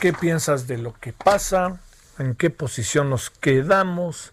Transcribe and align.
¿Qué 0.00 0.12
piensas 0.12 0.68
de 0.68 0.78
lo 0.78 0.92
que 0.92 1.12
pasa? 1.12 1.80
¿En 2.20 2.36
qué 2.36 2.50
posición 2.50 3.10
nos 3.10 3.30
quedamos? 3.30 4.30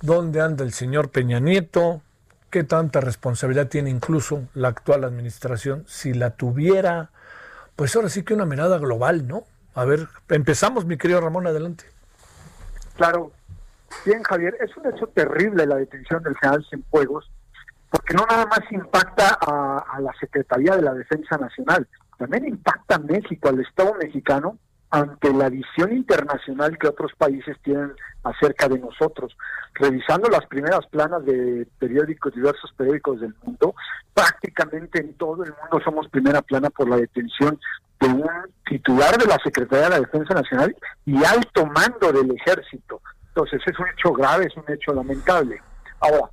¿Dónde 0.00 0.40
anda 0.40 0.64
el 0.64 0.72
señor 0.72 1.10
Peña 1.10 1.38
Nieto? 1.38 2.00
¿Qué 2.48 2.64
tanta 2.64 3.02
responsabilidad 3.02 3.68
tiene 3.68 3.90
incluso 3.90 4.48
la 4.54 4.68
actual 4.68 5.04
administración? 5.04 5.84
Si 5.86 6.14
la 6.14 6.30
tuviera, 6.30 7.10
pues 7.76 7.94
ahora 7.94 8.08
sí 8.08 8.22
que 8.22 8.32
una 8.32 8.46
mirada 8.46 8.78
global, 8.78 9.28
¿no? 9.28 9.44
A 9.74 9.84
ver, 9.84 10.08
empezamos, 10.30 10.86
mi 10.86 10.96
querido 10.96 11.20
Ramón, 11.20 11.46
adelante. 11.46 11.84
Claro. 12.96 13.32
Bien, 14.06 14.22
Javier, 14.22 14.56
es 14.60 14.74
un 14.78 14.94
hecho 14.94 15.08
terrible 15.08 15.66
la 15.66 15.76
detención 15.76 16.22
del 16.22 16.38
general 16.38 16.64
Cienfuegos, 16.70 17.30
porque 17.90 18.14
no 18.14 18.24
nada 18.24 18.46
más 18.46 18.60
impacta 18.70 19.36
a, 19.38 19.84
a 19.92 20.00
la 20.00 20.12
Secretaría 20.18 20.74
de 20.74 20.80
la 20.80 20.94
Defensa 20.94 21.36
Nacional, 21.36 21.86
también 22.16 22.46
impacta 22.46 22.94
a 22.94 22.98
México, 22.98 23.50
al 23.50 23.60
Estado 23.60 23.92
mexicano, 24.00 24.56
ante 24.92 25.32
la 25.32 25.48
visión 25.48 25.90
internacional 25.90 26.76
que 26.76 26.86
otros 26.86 27.12
países 27.16 27.56
tienen 27.62 27.92
acerca 28.24 28.68
de 28.68 28.78
nosotros. 28.78 29.34
Revisando 29.72 30.28
las 30.28 30.44
primeras 30.46 30.86
planas 30.88 31.24
de 31.24 31.66
periódicos, 31.78 32.34
diversos 32.34 32.70
periódicos 32.76 33.22
del 33.22 33.34
mundo, 33.42 33.74
prácticamente 34.12 35.00
en 35.00 35.14
todo 35.14 35.44
el 35.44 35.54
mundo 35.62 35.80
somos 35.82 36.08
primera 36.10 36.42
plana 36.42 36.68
por 36.68 36.90
la 36.90 36.96
detención 36.96 37.58
de 38.00 38.06
un 38.06 38.28
titular 38.66 39.16
de 39.16 39.24
la 39.24 39.38
Secretaría 39.42 39.84
de 39.84 39.90
la 39.90 40.00
Defensa 40.00 40.34
Nacional 40.34 40.76
y 41.06 41.24
alto 41.24 41.64
mando 41.64 42.12
del 42.12 42.30
ejército. 42.36 43.00
Entonces 43.28 43.62
es 43.64 43.78
un 43.78 43.86
hecho 43.88 44.12
grave, 44.12 44.44
es 44.44 44.56
un 44.58 44.70
hecho 44.70 44.92
lamentable. 44.92 45.62
Ahora, 46.00 46.28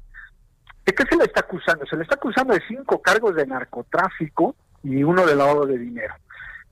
¿de 0.85 0.93
qué 0.93 1.03
se 1.09 1.15
le 1.15 1.23
está 1.23 1.39
acusando? 1.39 1.85
Se 1.85 1.95
le 1.95 2.03
está 2.03 2.15
acusando 2.15 2.53
de 2.53 2.61
cinco 2.67 3.01
cargos 3.01 3.35
de 3.35 3.47
narcotráfico 3.47 4.53
y 4.83 5.01
uno 5.01 5.25
de 5.25 5.35
lavado 5.37 5.65
de 5.65 5.77
dinero. 5.77 6.13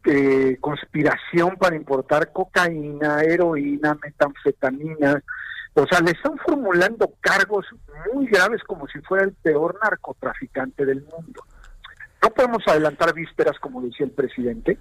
Eh, 0.10 0.58
conspiración 0.62 1.58
para 1.58 1.76
importar 1.76 2.32
cocaína, 2.32 3.24
heroína, 3.24 3.94
metanfetamina. 4.02 5.22
O 5.74 5.86
sea, 5.86 6.00
le 6.00 6.12
están 6.12 6.38
formulando 6.38 7.12
cargos 7.20 7.66
muy 8.14 8.28
graves 8.28 8.64
como 8.64 8.88
si 8.88 9.00
fuera 9.02 9.26
el 9.26 9.34
peor 9.34 9.78
narcotraficante 9.84 10.86
del 10.86 11.02
mundo. 11.02 11.44
No 12.24 12.30
podemos 12.30 12.64
adelantar 12.68 13.14
vísperas, 13.14 13.60
como 13.60 13.82
decía 13.82 14.06
el 14.06 14.14
presidente. 14.14 14.78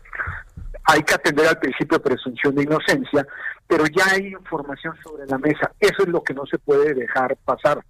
Hay 0.85 1.03
que 1.03 1.15
atender 1.15 1.49
al 1.49 1.59
principio 1.59 1.99
de 1.99 2.05
presunción 2.05 2.55
de 2.55 2.63
inocencia, 2.63 3.27
pero 3.67 3.85
ya 3.87 4.07
hay 4.13 4.29
información 4.29 4.95
sobre 5.03 5.27
la 5.27 5.39
mesa. 5.39 5.73
Eso 5.81 6.05
es 6.05 6.09
lo 6.09 6.23
que 6.23 6.35
no 6.35 6.47
se 6.47 6.59
puede 6.59 6.95
dejar 6.95 7.37
pasar. 7.45 7.85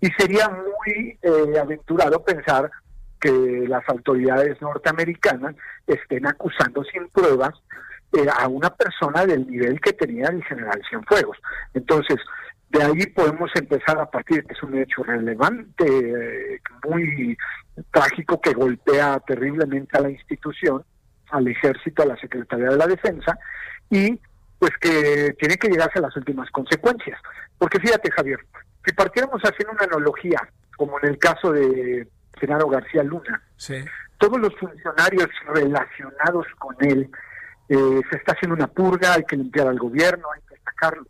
Y 0.00 0.08
sería 0.18 0.48
muy 0.48 1.16
eh, 1.22 1.56
aventurado 1.56 2.24
pensar 2.24 2.68
que 3.20 3.30
las 3.68 3.86
autoridades 3.88 4.60
norteamericanas 4.60 5.54
estén 5.86 6.26
acusando 6.26 6.82
sin 6.84 7.08
pruebas 7.08 7.52
eh, 8.12 8.26
a 8.32 8.48
una 8.48 8.70
persona 8.70 9.24
del 9.26 9.46
nivel 9.48 9.80
que 9.80 9.92
tenía 9.92 10.28
el 10.28 10.42
general 10.44 10.80
Cienfuegos. 10.88 11.38
Entonces, 11.74 12.16
de 12.70 12.82
ahí 12.82 13.06
podemos 13.06 13.50
empezar 13.54 13.98
a 13.98 14.10
partir 14.10 14.44
que 14.44 14.54
es 14.54 14.62
un 14.62 14.76
hecho 14.78 15.02
relevante, 15.02 16.60
muy 16.88 17.36
trágico, 17.90 18.40
que 18.40 18.52
golpea 18.52 19.20
terriblemente 19.26 19.98
a 19.98 20.02
la 20.02 20.10
institución, 20.10 20.84
al 21.30 21.48
ejército, 21.48 22.02
a 22.02 22.06
la 22.06 22.16
Secretaría 22.16 22.68
de 22.68 22.76
la 22.76 22.86
Defensa, 22.86 23.38
y 23.90 24.18
pues 24.58 24.72
que 24.80 25.34
tiene 25.38 25.56
que 25.56 25.68
llegarse 25.68 25.98
a 25.98 26.02
las 26.02 26.16
últimas 26.16 26.50
consecuencias. 26.50 27.20
Porque 27.58 27.80
fíjate, 27.80 28.10
Javier, 28.10 28.38
si 28.84 28.92
partiéramos 28.92 29.40
haciendo 29.42 29.72
una 29.72 29.84
analogía, 29.84 30.38
como 30.76 30.98
en 31.00 31.10
el 31.10 31.18
caso 31.18 31.52
de 31.52 32.06
Genaro 32.40 32.68
García 32.68 33.02
Luna. 33.02 33.42
Todos 34.18 34.38
los 34.38 34.54
funcionarios 34.56 35.28
relacionados 35.46 36.46
con 36.58 36.74
él, 36.80 37.10
eh, 37.68 38.00
se 38.10 38.16
está 38.16 38.32
haciendo 38.32 38.56
una 38.56 38.66
purga, 38.66 39.14
hay 39.14 39.24
que 39.24 39.36
limpiar 39.36 39.68
al 39.68 39.78
gobierno, 39.78 40.26
hay 40.34 40.40
que 40.48 40.60
sacarlos. 40.62 41.06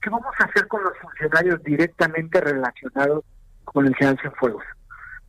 ¿Qué 0.00 0.10
vamos 0.10 0.34
a 0.40 0.44
hacer 0.44 0.66
con 0.66 0.82
los 0.82 0.92
funcionarios 0.98 1.62
directamente 1.62 2.40
relacionados 2.40 3.24
con 3.64 3.86
el 3.86 3.94
general 3.94 4.18
Cienfuegos? 4.20 4.64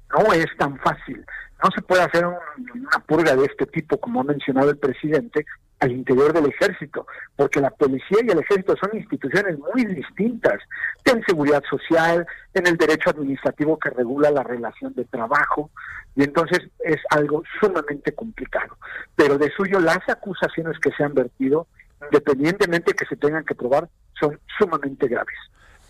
No 0.09 0.33
es 0.33 0.47
tan 0.57 0.77
fácil. 0.79 1.23
No 1.63 1.69
se 1.73 1.81
puede 1.81 2.01
hacer 2.01 2.25
una 2.25 2.99
purga 3.05 3.35
de 3.35 3.45
este 3.45 3.65
tipo, 3.67 3.99
como 3.99 4.21
ha 4.21 4.23
mencionado 4.23 4.71
el 4.71 4.77
presidente, 4.77 5.45
al 5.83 5.91
interior 5.91 6.31
del 6.31 6.45
ejército, 6.45 7.05
porque 7.35 7.59
la 7.59 7.69
policía 7.69 8.19
y 8.23 8.31
el 8.31 8.39
ejército 8.39 8.73
son 8.77 8.97
instituciones 8.97 9.59
muy 9.59 9.85
distintas, 9.85 10.61
en 11.03 11.21
seguridad 11.25 11.61
social, 11.69 12.25
en 12.53 12.67
el 12.67 12.77
derecho 12.77 13.09
administrativo 13.09 13.77
que 13.77 13.89
regula 13.89 14.31
la 14.31 14.43
relación 14.43 14.93
de 14.93 15.03
trabajo, 15.03 15.71
y 16.15 16.23
entonces 16.23 16.59
es 16.79 17.01
algo 17.09 17.43
sumamente 17.59 18.13
complicado. 18.13 18.77
Pero 19.17 19.37
de 19.37 19.51
suyo 19.51 19.81
las 19.81 20.07
acusaciones 20.07 20.79
que 20.79 20.91
se 20.91 21.03
han 21.03 21.13
vertido, 21.13 21.67
independientemente 22.01 22.93
que 22.93 23.05
se 23.05 23.17
tengan 23.17 23.43
que 23.43 23.55
probar, 23.55 23.89
son 24.17 24.39
sumamente 24.57 25.09
graves. 25.09 25.35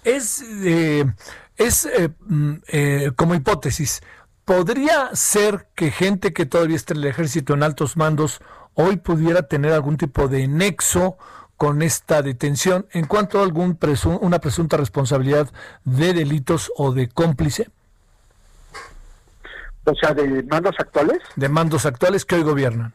Es, 0.04 0.42
eh, 0.64 1.06
es 1.56 1.86
eh, 1.86 2.10
mm, 2.20 2.54
eh, 2.68 3.12
como 3.16 3.36
hipótesis, 3.36 4.02
¿podría 4.44 5.14
ser 5.14 5.68
que 5.76 5.92
gente 5.92 6.34
que 6.34 6.48
todavía 6.48 6.78
está 6.78 6.94
en 6.96 7.02
el 7.02 7.06
ejército 7.06 7.54
en 7.54 7.62
altos 7.62 7.96
mandos 7.96 8.42
hoy 8.76 8.98
pudiera 8.98 9.44
tener 9.44 9.74
algún 9.74 9.98
tipo 9.98 10.28
de 10.28 10.48
nexo 10.48 11.18
con 11.58 11.82
esta 11.82 12.22
detención 12.22 12.88
en 12.92 13.06
cuanto 13.06 13.40
a 13.40 13.44
algún 13.44 13.78
una 14.22 14.40
presunta 14.40 14.78
responsabilidad 14.78 15.50
de 15.86 16.14
delitos 16.14 16.72
o 16.76 16.92
de 16.92 17.08
cómplice? 17.10 17.70
O 19.86 19.94
sea, 19.96 20.14
de 20.14 20.44
mandos 20.44 20.76
actuales. 20.80 21.20
De 21.36 21.50
mandos 21.50 21.86
actuales 21.86 22.26
que 22.26 22.36
hoy 22.36 22.44
gobiernan. 22.44 22.94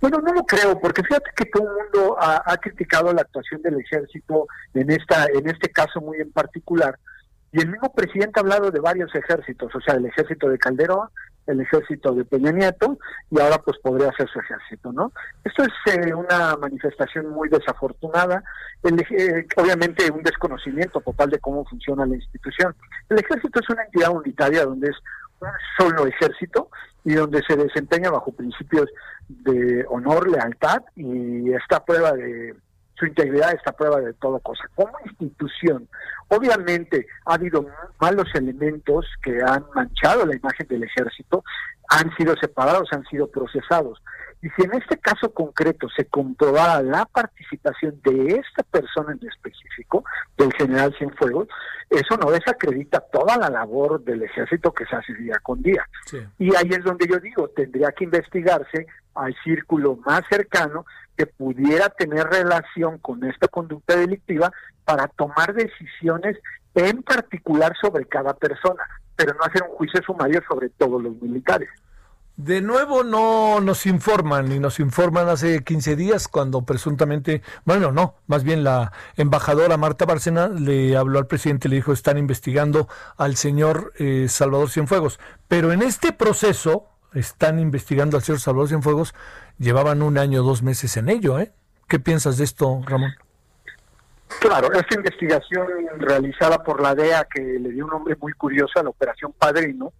Bueno, 0.00 0.18
no 0.20 0.32
lo 0.34 0.44
creo, 0.44 0.78
porque 0.78 1.02
fíjate 1.02 1.30
que 1.34 1.46
todo 1.46 1.62
el 1.62 1.84
mundo 1.84 2.16
ha, 2.20 2.42
ha, 2.44 2.56
criticado 2.58 3.12
la 3.12 3.22
actuación 3.22 3.62
del 3.62 3.80
ejército 3.80 4.46
en 4.74 4.90
esta, 4.90 5.26
en 5.26 5.48
este 5.48 5.70
caso 5.70 6.00
muy 6.00 6.18
en 6.20 6.30
particular, 6.30 6.98
y 7.50 7.60
el 7.60 7.70
mismo 7.70 7.92
presidente 7.92 8.38
ha 8.38 8.42
hablado 8.42 8.70
de 8.70 8.80
varios 8.80 9.14
ejércitos, 9.14 9.74
o 9.74 9.80
sea, 9.80 9.94
el 9.94 10.06
ejército 10.06 10.48
de 10.48 10.58
Calderón, 10.58 11.08
el 11.46 11.60
ejército 11.60 12.12
de 12.12 12.24
Peña 12.24 12.52
Nieto 12.52 12.98
y 13.30 13.40
ahora 13.40 13.58
pues 13.58 13.78
podría 13.78 14.12
ser 14.12 14.28
su 14.28 14.40
ejército, 14.40 14.92
¿no? 14.92 15.12
Esto 15.44 15.64
es 15.64 15.94
eh, 15.94 16.14
una 16.14 16.56
manifestación 16.56 17.28
muy 17.28 17.48
desafortunada, 17.48 18.42
el, 18.82 19.00
eh, 19.00 19.46
obviamente 19.56 20.10
un 20.10 20.22
desconocimiento 20.22 21.00
total 21.00 21.30
de 21.30 21.38
cómo 21.38 21.64
funciona 21.64 22.06
la 22.06 22.16
institución. 22.16 22.74
El 23.08 23.18
ejército 23.18 23.60
es 23.60 23.68
una 23.70 23.84
entidad 23.84 24.10
unitaria 24.10 24.64
donde 24.64 24.88
es 24.88 24.96
un 25.40 25.48
solo 25.78 26.06
ejército 26.06 26.70
y 27.04 27.14
donde 27.14 27.42
se 27.46 27.56
desempeña 27.56 28.10
bajo 28.10 28.32
principios 28.32 28.88
de 29.28 29.84
honor, 29.88 30.28
lealtad 30.28 30.82
y 30.96 31.52
esta 31.52 31.84
prueba 31.84 32.12
de 32.12 32.54
su 32.98 33.06
integridad 33.06 33.52
está 33.54 33.72
prueba 33.72 34.00
de 34.00 34.14
todo 34.14 34.38
cosa. 34.40 34.64
Como 34.74 34.92
institución, 35.04 35.88
obviamente 36.28 37.06
ha 37.26 37.34
habido 37.34 37.66
malos 38.00 38.28
elementos 38.34 39.06
que 39.22 39.38
han 39.46 39.64
manchado 39.74 40.26
la 40.26 40.36
imagen 40.36 40.66
del 40.68 40.84
ejército, 40.84 41.44
han 41.88 42.14
sido 42.16 42.34
separados, 42.40 42.88
han 42.92 43.04
sido 43.04 43.28
procesados. 43.30 44.02
Y 44.42 44.48
si 44.50 44.62
en 44.62 44.74
este 44.74 44.98
caso 44.98 45.32
concreto 45.32 45.88
se 45.96 46.04
comprobara 46.06 46.82
la 46.82 47.06
participación 47.06 48.00
de 48.04 48.36
esta 48.36 48.62
persona 48.64 49.12
en 49.12 49.28
específico, 49.28 50.04
del 50.36 50.52
general 50.54 50.94
Cienfuegos, 50.98 51.48
eso 51.90 52.16
no 52.16 52.30
desacredita 52.30 53.00
toda 53.12 53.36
la 53.38 53.48
labor 53.48 54.02
del 54.04 54.22
ejército 54.22 54.72
que 54.72 54.84
se 54.86 54.96
hace 54.96 55.14
día 55.14 55.38
con 55.42 55.62
día. 55.62 55.86
Y 56.38 56.54
ahí 56.54 56.68
es 56.70 56.84
donde 56.84 57.06
yo 57.08 57.18
digo, 57.18 57.48
tendría 57.48 57.92
que 57.92 58.04
investigarse 58.04 58.86
al 59.16 59.34
círculo 59.44 59.96
más 60.04 60.22
cercano 60.28 60.84
que 61.16 61.26
pudiera 61.26 61.88
tener 61.88 62.26
relación 62.26 62.98
con 62.98 63.24
esta 63.24 63.48
conducta 63.48 63.96
delictiva 63.96 64.52
para 64.84 65.08
tomar 65.08 65.54
decisiones 65.54 66.36
en 66.74 67.02
particular 67.02 67.74
sobre 67.80 68.04
cada 68.04 68.34
persona, 68.34 68.82
pero 69.16 69.32
no 69.34 69.44
hacer 69.44 69.62
un 69.62 69.76
juicio 69.76 70.00
sumario 70.02 70.42
sobre 70.48 70.68
todos 70.70 71.02
los 71.02 71.20
militares. 71.22 71.70
De 72.36 72.60
nuevo 72.60 73.02
no 73.02 73.62
nos 73.62 73.86
informan 73.86 74.52
y 74.52 74.58
nos 74.58 74.78
informan 74.78 75.26
hace 75.30 75.64
15 75.64 75.96
días 75.96 76.28
cuando 76.28 76.66
presuntamente, 76.66 77.40
bueno, 77.64 77.92
no, 77.92 78.16
más 78.26 78.44
bien 78.44 78.62
la 78.62 78.92
embajadora 79.16 79.78
Marta 79.78 80.04
Bárcena 80.04 80.48
le 80.48 80.98
habló 80.98 81.18
al 81.18 81.28
presidente 81.28 81.70
le 81.70 81.76
dijo 81.76 81.94
están 81.94 82.18
investigando 82.18 82.88
al 83.16 83.36
señor 83.36 83.94
eh, 83.98 84.26
Salvador 84.28 84.68
Cienfuegos. 84.68 85.18
Pero 85.48 85.72
en 85.72 85.80
este 85.80 86.12
proceso 86.12 86.90
están 87.14 87.58
investigando 87.58 88.16
al 88.16 88.22
señor 88.22 88.40
Salvador 88.40 88.68
Cienfuegos, 88.68 89.14
llevaban 89.58 90.02
un 90.02 90.18
año, 90.18 90.42
dos 90.42 90.62
meses 90.62 90.96
en 90.96 91.08
ello, 91.08 91.38
¿eh? 91.38 91.52
¿Qué 91.88 91.98
piensas 91.98 92.38
de 92.38 92.44
esto, 92.44 92.82
Ramón? 92.84 93.12
Claro, 94.40 94.72
esta 94.72 94.96
investigación 94.96 95.66
realizada 95.98 96.62
por 96.62 96.80
la 96.80 96.94
DEA 96.94 97.26
que 97.32 97.40
le 97.40 97.70
dio 97.70 97.84
un 97.84 97.90
nombre 97.90 98.16
muy 98.20 98.32
curioso 98.32 98.80
a 98.80 98.82
la 98.82 98.90
Operación 98.90 99.32
Padrino, 99.38 99.92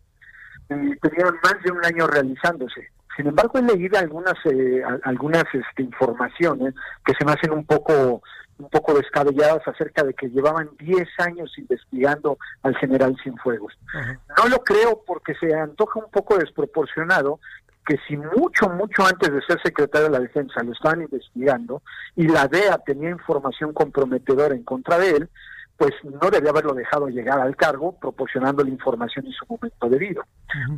tenían 0.68 1.34
más 1.42 1.62
de 1.64 1.70
un 1.70 1.84
año 1.84 2.06
realizándose. 2.06 2.90
Sin 3.16 3.28
embargo, 3.28 3.58
he 3.58 3.62
leído 3.62 3.98
algunas 3.98 4.34
eh, 4.44 4.82
algunas 5.04 5.44
este, 5.52 5.82
informaciones 5.82 6.74
que 7.04 7.14
se 7.18 7.24
me 7.24 7.32
hacen 7.32 7.52
un 7.52 7.64
poco 7.64 8.22
un 8.58 8.68
poco 8.70 8.94
descabelladas 8.94 9.66
acerca 9.66 10.02
de 10.02 10.14
que 10.14 10.28
llevaban 10.28 10.70
10 10.78 11.08
años 11.18 11.52
investigando 11.58 12.38
al 12.62 12.76
general 12.76 13.16
Cienfuegos. 13.22 13.74
No 14.38 14.48
lo 14.48 14.58
creo 14.64 15.02
porque 15.06 15.34
se 15.34 15.54
antoja 15.54 16.00
un 16.00 16.10
poco 16.10 16.38
desproporcionado 16.38 17.40
que 17.86 17.98
si 18.08 18.16
mucho, 18.16 18.68
mucho 18.68 19.06
antes 19.06 19.32
de 19.32 19.40
ser 19.42 19.60
secretario 19.62 20.08
de 20.08 20.12
la 20.14 20.20
Defensa 20.20 20.62
lo 20.62 20.72
estaban 20.72 21.02
investigando 21.02 21.82
y 22.16 22.26
la 22.26 22.48
DEA 22.48 22.78
tenía 22.78 23.10
información 23.10 23.72
comprometedora 23.72 24.54
en 24.54 24.64
contra 24.64 24.98
de 24.98 25.10
él, 25.10 25.30
pues 25.76 25.92
no 26.04 26.30
debía 26.30 26.50
haberlo 26.50 26.74
dejado 26.74 27.08
llegar 27.08 27.38
al 27.38 27.54
cargo 27.54 27.92
proporcionando 28.00 28.64
la 28.64 28.70
información 28.70 29.26
en 29.26 29.32
su 29.32 29.44
momento 29.46 29.88
debido. 29.88 30.24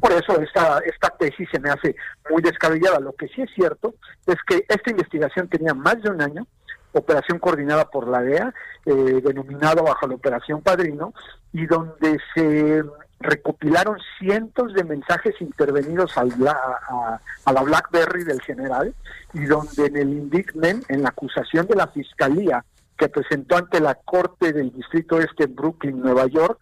Por 0.01 0.13
eso 0.13 0.41
esta, 0.41 0.81
esta 0.81 1.11
tesis 1.11 1.49
se 1.51 1.61
me 1.61 1.71
hace 1.71 1.95
muy 2.31 2.43
descabellada. 2.43 2.99
Lo 2.99 3.13
que 3.13 3.29
sí 3.29 3.43
es 3.43 3.51
cierto 3.55 3.95
es 4.27 4.37
que 4.47 4.65
esta 4.69 4.91
investigación 4.91 5.49
tenía 5.49 5.73
más 5.73 6.03
de 6.03 6.11
un 6.11 6.21
año, 6.21 6.47
operación 6.93 7.39
coordinada 7.39 7.91
por 7.91 8.09
la 8.09 8.23
DEA, 8.23 8.55
eh, 8.87 9.21
denominado 9.23 9.85
bajo 9.85 10.07
la 10.07 10.15
Operación 10.15 10.63
Padrino, 10.63 11.13
y 11.53 11.67
donde 11.67 12.19
se 12.35 12.83
recopilaron 13.21 13.99
cientos 14.19 14.73
de 14.75 14.85
mensajes 14.85 15.35
intervenidos 15.41 16.17
al, 16.17 16.33
a, 16.47 17.21
a, 17.45 17.53
la 17.53 17.63
BlackBerry 17.63 18.25
del 18.25 18.41
general, 18.43 18.95
y 19.35 19.45
donde 19.45 19.87
en 19.87 19.97
el 19.97 20.09
indictment, 20.11 20.89
en 20.89 21.03
la 21.03 21.11
acusación 21.11 21.67
de 21.67 21.77
la 21.77 21.89
Fiscalía, 21.89 22.65
que 22.97 23.09
presentó 23.09 23.57
ante 23.57 23.81
la 23.81 23.95
Corte 23.95 24.53
del 24.53 24.73
Distrito 24.73 25.21
Este 25.21 25.45
en 25.45 25.55
Brooklyn, 25.55 26.01
Nueva 26.01 26.27
York, 26.27 26.59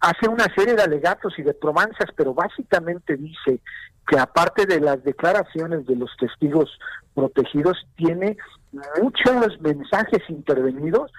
hace 0.00 0.28
una 0.28 0.46
serie 0.54 0.74
de 0.74 0.82
alegatos 0.82 1.38
y 1.38 1.42
de 1.42 1.54
probanzas, 1.54 2.08
pero 2.16 2.34
básicamente 2.34 3.16
dice 3.16 3.60
que 4.08 4.18
aparte 4.18 4.66
de 4.66 4.80
las 4.80 5.04
declaraciones 5.04 5.86
de 5.86 5.96
los 5.96 6.10
testigos 6.18 6.78
protegidos, 7.14 7.76
tiene 7.96 8.36
muchos 8.72 9.60
mensajes 9.60 10.22
intervenidos 10.28 11.10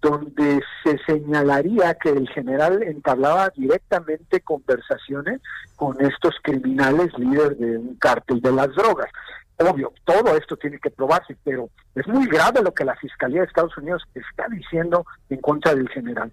donde 0.00 0.60
se 0.84 0.98
señalaría 1.06 1.94
que 1.94 2.10
el 2.10 2.28
general 2.28 2.82
entablaba 2.82 3.50
directamente 3.56 4.40
conversaciones 4.40 5.40
con 5.74 6.00
estos 6.04 6.34
criminales 6.42 7.08
líderes 7.18 7.58
de 7.58 7.78
un 7.78 7.94
cártel 7.96 8.40
de 8.40 8.52
las 8.52 8.68
drogas. 8.74 9.10
Obvio, 9.58 9.92
todo 10.04 10.36
esto 10.36 10.56
tiene 10.56 10.78
que 10.78 10.90
probarse, 10.90 11.36
pero 11.42 11.70
es 11.94 12.06
muy 12.06 12.26
grave 12.26 12.62
lo 12.62 12.74
que 12.74 12.84
la 12.84 12.94
Fiscalía 12.96 13.40
de 13.40 13.46
Estados 13.46 13.76
Unidos 13.78 14.02
está 14.14 14.46
diciendo 14.48 15.06
en 15.30 15.40
contra 15.40 15.74
del 15.74 15.88
general. 15.88 16.30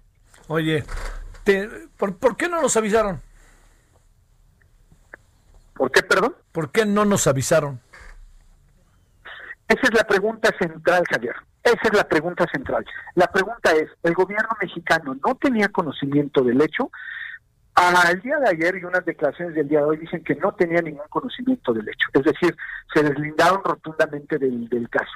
Oye, 0.48 0.84
¿por, 1.96 2.36
qué 2.36 2.48
no 2.48 2.60
nos 2.60 2.76
avisaron? 2.76 3.20
¿Por 5.74 5.90
qué, 5.90 6.02
perdón? 6.02 6.36
¿Por 6.52 6.70
qué 6.70 6.84
no 6.84 7.06
nos 7.06 7.26
avisaron? 7.26 7.80
Esa 9.74 9.88
es 9.88 9.94
la 9.94 10.04
pregunta 10.04 10.50
central, 10.56 11.02
Javier. 11.10 11.34
Esa 11.64 11.80
es 11.82 11.94
la 11.94 12.04
pregunta 12.04 12.46
central. 12.52 12.84
La 13.16 13.26
pregunta 13.26 13.72
es, 13.72 13.90
¿el 14.04 14.14
gobierno 14.14 14.50
mexicano 14.60 15.16
no 15.26 15.34
tenía 15.34 15.68
conocimiento 15.68 16.42
del 16.42 16.62
hecho? 16.62 16.92
Al 17.74 18.20
día 18.20 18.38
de 18.38 18.50
ayer 18.50 18.76
y 18.76 18.84
unas 18.84 19.04
declaraciones 19.04 19.56
del 19.56 19.66
día 19.66 19.80
de 19.80 19.86
hoy 19.86 19.96
dicen 19.96 20.22
que 20.22 20.36
no 20.36 20.52
tenía 20.52 20.80
ningún 20.80 21.08
conocimiento 21.08 21.72
del 21.72 21.88
hecho, 21.88 22.08
es 22.12 22.22
decir, 22.22 22.56
se 22.94 23.02
deslindaron 23.02 23.64
rotundamente 23.64 24.38
del, 24.38 24.88
caso. 24.88 25.10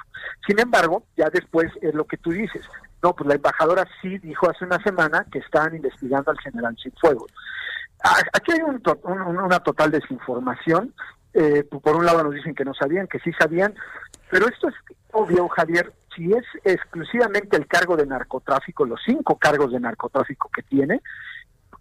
Sin 0.45 0.59
embargo, 0.59 1.05
ya 1.15 1.29
después 1.29 1.71
es 1.81 1.93
lo 1.93 2.03
que 2.03 2.17
tú 2.17 2.31
dices. 2.31 2.61
No, 3.01 3.15
pues 3.15 3.29
la 3.29 3.35
embajadora 3.35 3.87
sí 4.01 4.17
dijo 4.17 4.49
hace 4.49 4.65
una 4.65 4.83
semana 4.83 5.25
que 5.31 5.39
estaban 5.39 5.73
investigando 5.73 6.31
al 6.31 6.39
general 6.39 6.75
Cienfuegos. 6.81 7.31
Aquí 8.33 8.51
hay 8.51 8.61
un, 8.61 8.83
una 9.05 9.59
total 9.61 9.91
desinformación. 9.91 10.93
Eh, 11.33 11.63
por 11.63 11.95
un 11.95 12.05
lado 12.05 12.23
nos 12.23 12.33
dicen 12.33 12.55
que 12.55 12.65
no 12.65 12.73
sabían, 12.73 13.07
que 13.07 13.19
sí 13.19 13.31
sabían, 13.39 13.73
pero 14.29 14.47
esto 14.47 14.69
es 14.69 14.75
obvio, 15.11 15.47
Javier, 15.49 15.93
si 16.15 16.31
es 16.31 16.45
exclusivamente 16.63 17.57
el 17.57 17.67
cargo 17.67 17.95
de 17.95 18.05
narcotráfico, 18.05 18.85
los 18.85 18.99
cinco 19.05 19.37
cargos 19.37 19.71
de 19.71 19.79
narcotráfico 19.79 20.49
que 20.53 20.63
tiene, 20.63 21.01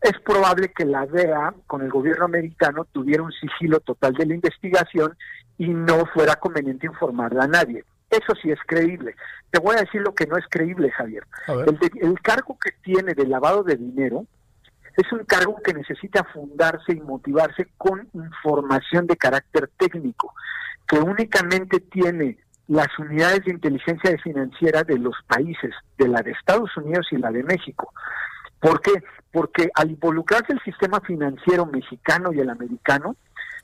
es 0.00 0.18
probable 0.20 0.72
que 0.72 0.84
la 0.84 1.06
DEA 1.06 1.54
con 1.66 1.82
el 1.82 1.90
gobierno 1.90 2.26
americano 2.26 2.84
tuviera 2.84 3.22
un 3.22 3.32
sigilo 3.32 3.80
total 3.80 4.14
de 4.14 4.26
la 4.26 4.34
investigación 4.34 5.16
y 5.56 5.68
no 5.68 6.06
fuera 6.06 6.36
conveniente 6.36 6.86
informarla 6.86 7.44
a 7.44 7.48
nadie. 7.48 7.84
Eso 8.08 8.32
sí 8.40 8.50
es 8.50 8.58
creíble. 8.66 9.14
Te 9.50 9.60
voy 9.60 9.76
a 9.76 9.80
decir 9.80 10.00
lo 10.00 10.14
que 10.14 10.26
no 10.26 10.38
es 10.38 10.44
creíble, 10.48 10.90
Javier. 10.92 11.24
El, 11.48 11.78
el 12.00 12.20
cargo 12.20 12.56
que 12.58 12.70
tiene 12.82 13.12
de 13.14 13.26
lavado 13.26 13.64
de 13.64 13.76
dinero 13.76 14.24
es 14.96 15.12
un 15.12 15.24
cargo 15.24 15.56
que 15.62 15.74
necesita 15.74 16.24
fundarse 16.24 16.92
y 16.92 17.00
motivarse 17.00 17.68
con 17.76 18.08
información 18.14 19.06
de 19.06 19.16
carácter 19.16 19.70
técnico, 19.76 20.34
que 20.88 20.98
únicamente 20.98 21.80
tiene 21.80 22.38
las 22.66 22.88
unidades 22.98 23.44
de 23.44 23.52
inteligencia 23.52 24.16
financiera 24.22 24.82
de 24.82 24.98
los 24.98 25.14
países, 25.26 25.74
de 25.96 26.08
la 26.08 26.22
de 26.22 26.32
Estados 26.32 26.74
Unidos 26.76 27.06
y 27.10 27.16
la 27.16 27.30
de 27.30 27.42
México. 27.42 27.92
¿Por 28.60 28.80
qué? 28.80 29.02
Porque 29.32 29.70
al 29.74 29.90
involucrarse 29.90 30.52
el 30.52 30.60
sistema 30.62 31.00
financiero 31.00 31.66
mexicano 31.66 32.32
y 32.32 32.40
el 32.40 32.50
americano, 32.50 33.16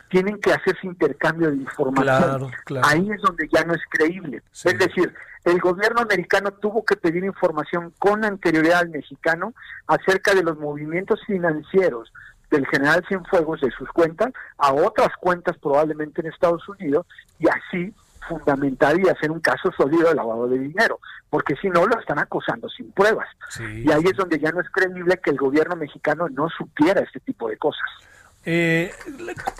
tienen 0.09 0.41
que 0.41 0.53
hacerse 0.53 0.87
intercambio 0.87 1.51
de 1.51 1.57
información. 1.57 2.53
Ahí 2.83 3.11
es 3.11 3.21
donde 3.21 3.49
ya 3.53 3.65
no 3.65 3.75
es 3.75 3.81
creíble. 3.91 4.43
Es 4.53 4.79
decir, 4.79 5.13
el 5.45 5.59
gobierno 5.59 6.03
americano 6.03 6.53
tuvo 6.53 6.85
que 6.85 6.97
pedir 6.97 7.25
información 7.25 7.93
con 7.99 8.25
anterioridad 8.25 8.81
al 8.81 8.91
mexicano 8.91 9.55
acerca 9.87 10.35
de 10.35 10.43
los 10.43 10.59
movimientos 10.59 11.21
financieros 11.27 12.13
del 12.55 12.67
general 12.67 13.05
Cienfuegos 13.09 13.61
de 13.61 13.71
sus 13.73 13.89
cuentas 13.91 14.33
a 14.59 14.73
otras 14.73 15.11
cuentas 15.21 15.57
probablemente 15.59 16.21
en 16.21 16.29
Estados 16.29 16.67
Unidos 16.69 17.07
y 17.39 17.49
así 17.49 17.93
fundamentaría 18.29 19.15
ser 19.21 19.31
un 19.31 19.41
caso 19.41 19.71
sólido 19.77 20.09
de 20.09 20.15
lavado 20.15 20.49
de 20.49 20.59
dinero, 20.59 20.99
porque 21.29 21.55
si 21.61 21.69
no 21.69 21.87
lo 21.87 21.99
están 21.99 22.19
acosando 22.19 22.69
sin 22.69 22.91
pruebas. 22.93 23.29
y 23.61 23.91
ahí 23.91 24.03
es 24.05 24.17
donde 24.17 24.39
ya 24.39 24.51
no 24.51 24.61
es 24.61 24.71
creíble 24.71 25.21
que 25.23 25.31
el 25.31 25.37
gobierno 25.37 25.77
mexicano 25.77 26.29
no 26.31 26.49
supiera 26.49 27.03
este 27.03 27.21
tipo 27.21 27.49
de 27.49 27.59
cosas. 27.59 27.89
Eh, 28.47 28.93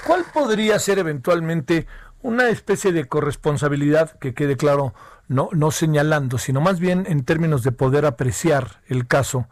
¿Cuál 0.07 0.25
podría 0.33 0.79
ser 0.79 0.99
eventualmente 0.99 1.87
una 2.23 2.49
especie 2.49 2.93
de 2.93 3.07
corresponsabilidad 3.07 4.19
que 4.19 4.35
quede 4.35 4.57
claro, 4.57 4.95
no, 5.29 5.49
no 5.53 5.71
señalando, 5.71 6.39
sino 6.39 6.61
más 6.61 6.81
bien 6.81 7.05
en 7.09 7.25
términos 7.25 7.63
de 7.63 7.73
poder 7.73 8.07
apreciar 8.07 8.81
el 8.87 9.07
caso? 9.07 9.47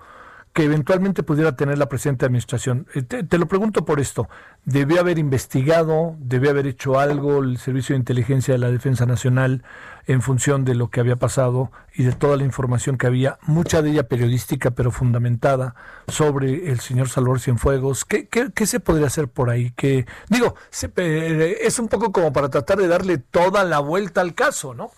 Que 0.52 0.64
eventualmente 0.64 1.22
pudiera 1.22 1.56
tener 1.56 1.78
la 1.78 1.88
presente 1.88 2.26
administración. 2.26 2.86
Eh, 2.94 3.02
te, 3.02 3.38
lo 3.38 3.46
pregunto 3.46 3.84
por 3.84 4.00
esto. 4.00 4.28
¿Debió 4.64 5.00
haber 5.00 5.18
investigado, 5.18 6.14
debió 6.18 6.50
haber 6.50 6.66
hecho 6.66 6.98
algo 6.98 7.38
el 7.38 7.56
Servicio 7.56 7.94
de 7.94 8.00
Inteligencia 8.00 8.52
de 8.52 8.58
la 8.58 8.70
Defensa 8.70 9.06
Nacional 9.06 9.64
en 10.06 10.20
función 10.20 10.64
de 10.64 10.74
lo 10.74 10.90
que 10.90 11.00
había 11.00 11.16
pasado 11.16 11.70
y 11.94 12.02
de 12.02 12.12
toda 12.12 12.36
la 12.36 12.44
información 12.44 12.98
que 12.98 13.06
había, 13.06 13.38
mucha 13.42 13.80
de 13.80 13.90
ella 13.90 14.08
periodística 14.08 14.72
pero 14.72 14.90
fundamentada, 14.90 15.74
sobre 16.08 16.70
el 16.70 16.80
señor 16.80 17.08
Salvador 17.08 17.40
Cienfuegos? 17.40 18.04
¿Qué, 18.04 18.28
qué, 18.28 18.66
se 18.66 18.80
podría 18.80 19.06
hacer 19.06 19.28
por 19.28 19.48
ahí? 19.48 19.72
Que, 19.72 20.04
digo, 20.28 20.54
eh, 20.96 21.58
es 21.62 21.78
un 21.78 21.88
poco 21.88 22.12
como 22.12 22.32
para 22.32 22.50
tratar 22.50 22.78
de 22.78 22.88
darle 22.88 23.16
toda 23.18 23.64
la 23.64 23.78
vuelta 23.78 24.20
al 24.20 24.34
caso, 24.34 24.74
¿no? 24.74 24.90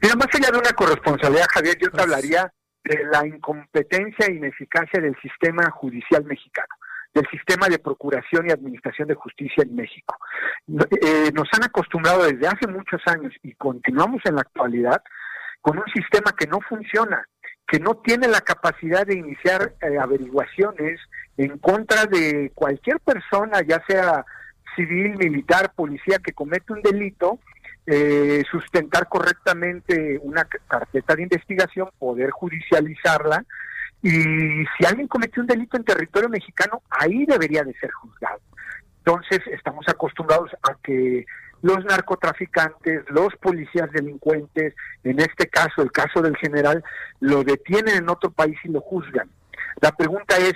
Mira, 0.00 0.14
más 0.14 0.28
allá 0.32 0.50
de 0.52 0.58
una 0.58 0.72
corresponsabilidad, 0.72 1.46
Javier, 1.52 1.78
yo 1.80 1.90
te 1.90 2.02
hablaría 2.02 2.52
de 2.86 3.04
la 3.04 3.26
incompetencia 3.26 4.26
e 4.26 4.34
ineficacia 4.34 5.00
del 5.00 5.16
sistema 5.20 5.70
judicial 5.70 6.24
mexicano, 6.24 6.74
del 7.12 7.26
sistema 7.30 7.68
de 7.68 7.78
procuración 7.78 8.46
y 8.46 8.52
administración 8.52 9.08
de 9.08 9.14
justicia 9.14 9.64
en 9.64 9.74
México. 9.74 10.16
Eh, 10.68 11.30
nos 11.34 11.48
han 11.52 11.64
acostumbrado 11.64 12.24
desde 12.24 12.46
hace 12.46 12.66
muchos 12.68 13.00
años 13.06 13.32
y 13.42 13.54
continuamos 13.54 14.22
en 14.24 14.36
la 14.36 14.42
actualidad 14.42 15.02
con 15.60 15.78
un 15.78 15.86
sistema 15.86 16.32
que 16.38 16.46
no 16.46 16.60
funciona, 16.60 17.26
que 17.66 17.80
no 17.80 17.96
tiene 17.96 18.28
la 18.28 18.40
capacidad 18.40 19.04
de 19.04 19.16
iniciar 19.16 19.74
eh, 19.80 19.98
averiguaciones 19.98 21.00
en 21.36 21.58
contra 21.58 22.06
de 22.06 22.52
cualquier 22.54 23.00
persona, 23.00 23.60
ya 23.66 23.82
sea 23.88 24.24
civil, 24.76 25.16
militar, 25.16 25.72
policía, 25.74 26.18
que 26.22 26.32
comete 26.32 26.72
un 26.72 26.82
delito 26.82 27.40
eh, 27.86 28.42
sustentar 28.50 29.08
correctamente 29.08 30.18
una 30.22 30.44
carpeta 30.44 31.14
de 31.14 31.22
investigación, 31.22 31.88
poder 31.98 32.30
judicializarla 32.30 33.44
y 34.02 34.10
si 34.10 34.86
alguien 34.86 35.08
cometió 35.08 35.42
un 35.42 35.48
delito 35.48 35.76
en 35.76 35.84
territorio 35.84 36.28
mexicano, 36.28 36.82
ahí 36.90 37.24
debería 37.26 37.64
de 37.64 37.74
ser 37.74 37.90
juzgado. 37.90 38.40
Entonces 38.98 39.40
estamos 39.52 39.88
acostumbrados 39.88 40.50
a 40.62 40.74
que 40.82 41.24
los 41.62 41.84
narcotraficantes, 41.84 43.04
los 43.08 43.34
policías 43.36 43.90
delincuentes, 43.92 44.74
en 45.04 45.20
este 45.20 45.48
caso, 45.48 45.82
el 45.82 45.90
caso 45.90 46.20
del 46.22 46.36
general, 46.36 46.84
lo 47.20 47.42
detienen 47.42 47.96
en 47.96 48.08
otro 48.08 48.30
país 48.30 48.56
y 48.64 48.68
lo 48.68 48.80
juzgan. 48.80 49.30
La 49.80 49.92
pregunta 49.92 50.36
es, 50.38 50.54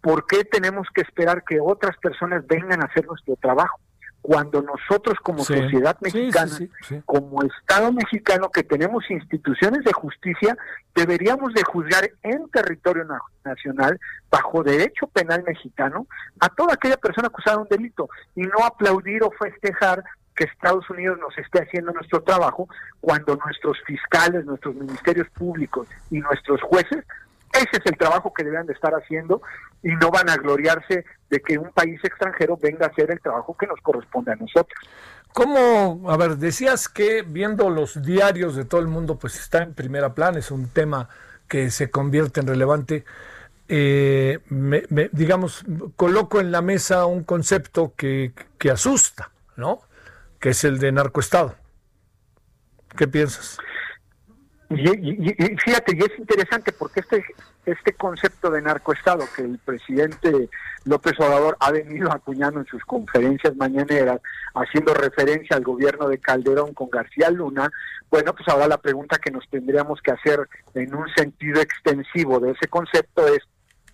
¿por 0.00 0.26
qué 0.26 0.44
tenemos 0.44 0.88
que 0.94 1.02
esperar 1.02 1.44
que 1.44 1.60
otras 1.60 1.96
personas 1.98 2.46
vengan 2.46 2.82
a 2.82 2.86
hacer 2.86 3.06
nuestro 3.06 3.36
trabajo? 3.36 3.78
Cuando 4.22 4.62
nosotros 4.62 5.18
como 5.22 5.44
sociedad 5.44 5.96
mexicana, 6.00 6.58
como 7.06 7.42
Estado 7.42 7.92
mexicano 7.92 8.50
que 8.50 8.62
tenemos 8.62 9.10
instituciones 9.10 9.82
de 9.84 9.92
justicia, 9.92 10.56
deberíamos 10.94 11.54
de 11.54 11.62
juzgar 11.62 12.10
en 12.22 12.48
territorio 12.50 13.06
nacional, 13.44 13.98
bajo 14.30 14.62
derecho 14.62 15.06
penal 15.06 15.42
mexicano, 15.44 16.06
a 16.38 16.48
toda 16.48 16.74
aquella 16.74 16.96
persona 16.96 17.28
acusada 17.28 17.56
de 17.56 17.62
un 17.62 17.68
delito 17.68 18.08
y 18.36 18.42
no 18.42 18.64
aplaudir 18.64 19.22
o 19.22 19.30
festejar 19.30 20.04
que 20.36 20.44
Estados 20.44 20.88
Unidos 20.88 21.18
nos 21.18 21.36
esté 21.36 21.62
haciendo 21.62 21.92
nuestro 21.92 22.22
trabajo 22.22 22.68
cuando 23.00 23.36
nuestros 23.36 23.78
fiscales, 23.86 24.44
nuestros 24.44 24.74
ministerios 24.74 25.28
públicos 25.30 25.88
y 26.10 26.18
nuestros 26.18 26.60
jueces 26.62 27.04
ese 27.52 27.70
es 27.72 27.86
el 27.86 27.96
trabajo 27.96 28.32
que 28.32 28.44
deben 28.44 28.66
de 28.66 28.72
estar 28.72 28.92
haciendo 28.92 29.42
y 29.82 29.88
no 29.88 30.10
van 30.10 30.30
a 30.30 30.36
gloriarse 30.36 31.04
de 31.28 31.40
que 31.40 31.58
un 31.58 31.70
país 31.72 32.00
extranjero 32.04 32.56
venga 32.56 32.86
a 32.86 32.88
hacer 32.88 33.10
el 33.10 33.20
trabajo 33.20 33.56
que 33.56 33.66
nos 33.66 33.80
corresponde 33.80 34.32
a 34.32 34.36
nosotros. 34.36 34.78
¿Cómo, 35.32 36.10
a 36.10 36.16
ver, 36.16 36.36
decías 36.36 36.88
que 36.88 37.22
viendo 37.22 37.70
los 37.70 38.02
diarios 38.02 38.56
de 38.56 38.64
todo 38.64 38.80
el 38.80 38.88
mundo, 38.88 39.18
pues 39.18 39.38
está 39.38 39.62
en 39.62 39.74
primera 39.74 40.14
plana, 40.14 40.38
es 40.38 40.50
un 40.50 40.68
tema 40.68 41.08
que 41.48 41.70
se 41.70 41.90
convierte 41.90 42.40
en 42.40 42.46
relevante. 42.46 43.04
Eh, 43.68 44.40
digamos, 45.12 45.64
coloco 45.96 46.40
en 46.40 46.50
la 46.50 46.62
mesa 46.62 47.06
un 47.06 47.22
concepto 47.22 47.92
que, 47.96 48.32
que 48.58 48.70
asusta, 48.70 49.30
¿no? 49.56 49.80
Que 50.40 50.50
es 50.50 50.64
el 50.64 50.78
de 50.78 50.90
narcoestado. 50.90 51.54
¿Qué 52.96 53.06
piensas? 53.06 53.58
Y, 54.70 55.56
fíjate, 55.56 55.96
y 55.96 55.98
es 55.98 56.16
interesante 56.16 56.70
porque 56.70 57.00
este, 57.00 57.24
este 57.66 57.92
concepto 57.94 58.50
de 58.50 58.62
narcoestado 58.62 59.24
que 59.34 59.42
el 59.42 59.58
presidente 59.58 60.48
López 60.84 61.14
Obrador 61.18 61.56
ha 61.58 61.72
venido 61.72 62.12
acuñando 62.12 62.60
en 62.60 62.66
sus 62.66 62.84
conferencias 62.84 63.56
mañaneras, 63.56 64.20
haciendo 64.54 64.94
referencia 64.94 65.56
al 65.56 65.64
gobierno 65.64 66.06
de 66.08 66.18
Calderón 66.18 66.72
con 66.72 66.88
García 66.88 67.30
Luna, 67.30 67.68
bueno, 68.10 68.32
pues 68.32 68.48
ahora 68.48 68.68
la 68.68 68.78
pregunta 68.78 69.18
que 69.18 69.32
nos 69.32 69.48
tendríamos 69.48 70.00
que 70.02 70.12
hacer 70.12 70.48
en 70.74 70.94
un 70.94 71.08
sentido 71.16 71.60
extensivo 71.60 72.38
de 72.38 72.52
ese 72.52 72.68
concepto 72.68 73.26
es, 73.26 73.40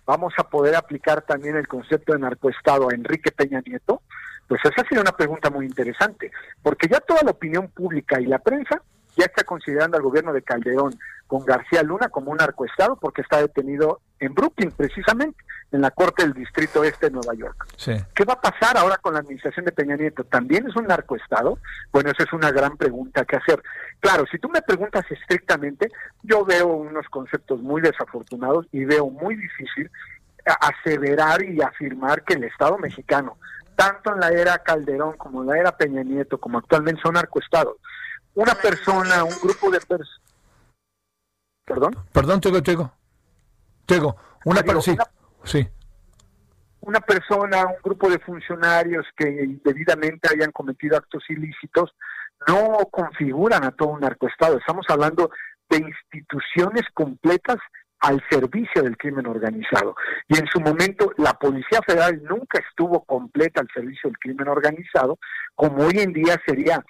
¿vamos 0.05 0.33
a 0.37 0.43
poder 0.43 0.75
aplicar 0.75 1.23
también 1.23 1.55
el 1.55 1.67
concepto 1.67 2.13
de 2.13 2.19
narcoestado 2.19 2.89
a 2.89 2.93
Enrique 2.93 3.31
Peña 3.31 3.63
Nieto? 3.65 4.03
Pues 4.47 4.61
esa 4.63 4.83
sería 4.83 5.01
una 5.01 5.11
pregunta 5.11 5.49
muy 5.49 5.65
interesante, 5.65 6.31
porque 6.61 6.87
ya 6.87 6.99
toda 6.99 7.23
la 7.23 7.31
opinión 7.31 7.67
pública 7.69 8.21
y 8.21 8.27
la 8.27 8.37
prensa 8.39 8.81
ya 9.17 9.25
está 9.25 9.43
considerando 9.43 9.97
al 9.97 10.03
gobierno 10.03 10.33
de 10.33 10.41
Calderón 10.41 10.97
con 11.25 11.45
García 11.45 11.83
Luna 11.83 12.09
como 12.09 12.31
un 12.31 12.37
narcoestado 12.37 12.95
porque 12.95 13.21
está 13.21 13.41
detenido 13.41 13.99
en 14.19 14.33
Brooklyn, 14.33 14.71
precisamente, 14.71 15.37
en 15.71 15.81
la 15.81 15.91
Corte 15.91 16.23
del 16.23 16.33
Distrito 16.33 16.83
Este 16.83 17.07
de 17.07 17.11
Nueva 17.11 17.33
York. 17.33 17.67
¿Qué 18.15 18.23
va 18.23 18.33
a 18.33 18.41
pasar 18.41 18.77
ahora 18.77 18.97
con 18.97 19.13
la 19.13 19.19
administración 19.19 19.65
de 19.65 19.73
Peña 19.73 19.97
Nieto? 19.97 20.23
¿También 20.23 20.67
es 20.67 20.75
un 20.75 20.87
narcoestado? 20.87 21.59
Bueno, 21.91 22.11
esa 22.11 22.23
es 22.23 22.33
una 22.33 22.51
gran 22.51 22.77
pregunta 22.77 23.25
que 23.25 23.35
hacer. 23.35 23.61
Claro, 23.99 24.25
si 24.31 24.39
tú 24.39 24.49
me 24.49 24.61
preguntas 24.61 25.05
estrictamente, 25.09 25.91
yo 26.23 26.45
veo 26.45 26.67
unos 26.67 27.07
conceptos 27.09 27.61
muy 27.61 27.81
desafortunados 27.81 28.65
y 28.71 28.85
veo 28.85 29.09
muy 29.09 29.35
difícil 29.35 29.91
aseverar 30.61 31.43
y 31.43 31.61
afirmar 31.61 32.23
que 32.23 32.35
el 32.35 32.45
Estado 32.45 32.77
mexicano, 32.77 33.37
tanto 33.75 34.13
en 34.13 34.21
la 34.21 34.29
era 34.29 34.57
Calderón 34.59 35.17
como 35.17 35.41
en 35.41 35.49
la 35.49 35.59
era 35.59 35.77
Peña 35.77 36.03
Nieto, 36.03 36.37
como 36.37 36.57
actualmente 36.57 37.01
son 37.01 37.15
narcoestados, 37.15 37.75
una 38.37 38.53
persona, 38.53 39.23
un 39.23 39.35
grupo 39.41 39.71
de 39.71 39.79
personas. 39.79 40.21
¿Perdón? 41.65 41.95
Perdón, 42.13 42.39
tengo, 42.39 42.61
tengo. 42.61 42.93
Tengo. 43.85 44.15
Una 44.45 44.61
persona. 44.61 45.03
Sí. 45.43 45.67
Una 46.81 46.99
persona, 46.99 47.65
un 47.65 47.81
grupo 47.83 48.09
de 48.09 48.19
funcionarios 48.19 49.07
que 49.15 49.27
indebidamente 49.27 50.29
hayan 50.31 50.51
cometido 50.51 50.95
actos 50.95 51.23
ilícitos 51.29 51.95
no 52.47 52.77
configuran 52.91 53.63
a 53.63 53.71
todo 53.71 53.89
un 53.89 54.01
narcoestado. 54.01 54.59
Estamos 54.59 54.85
hablando 54.87 55.31
de 55.69 55.77
instituciones 55.77 56.83
completas 56.93 57.57
al 58.01 58.23
servicio 58.29 58.83
del 58.83 58.97
crimen 58.97 59.25
organizado. 59.25 59.95
Y 60.27 60.37
en 60.37 60.45
su 60.45 60.61
momento 60.61 61.11
la 61.17 61.33
Policía 61.33 61.79
Federal 61.85 62.21
nunca 62.23 62.59
estuvo 62.59 63.03
completa 63.03 63.61
al 63.61 63.67
servicio 63.73 64.11
del 64.11 64.19
crimen 64.19 64.47
organizado, 64.47 65.17
como 65.55 65.83
hoy 65.83 65.97
en 65.97 66.13
día 66.13 66.39
sería 66.45 66.85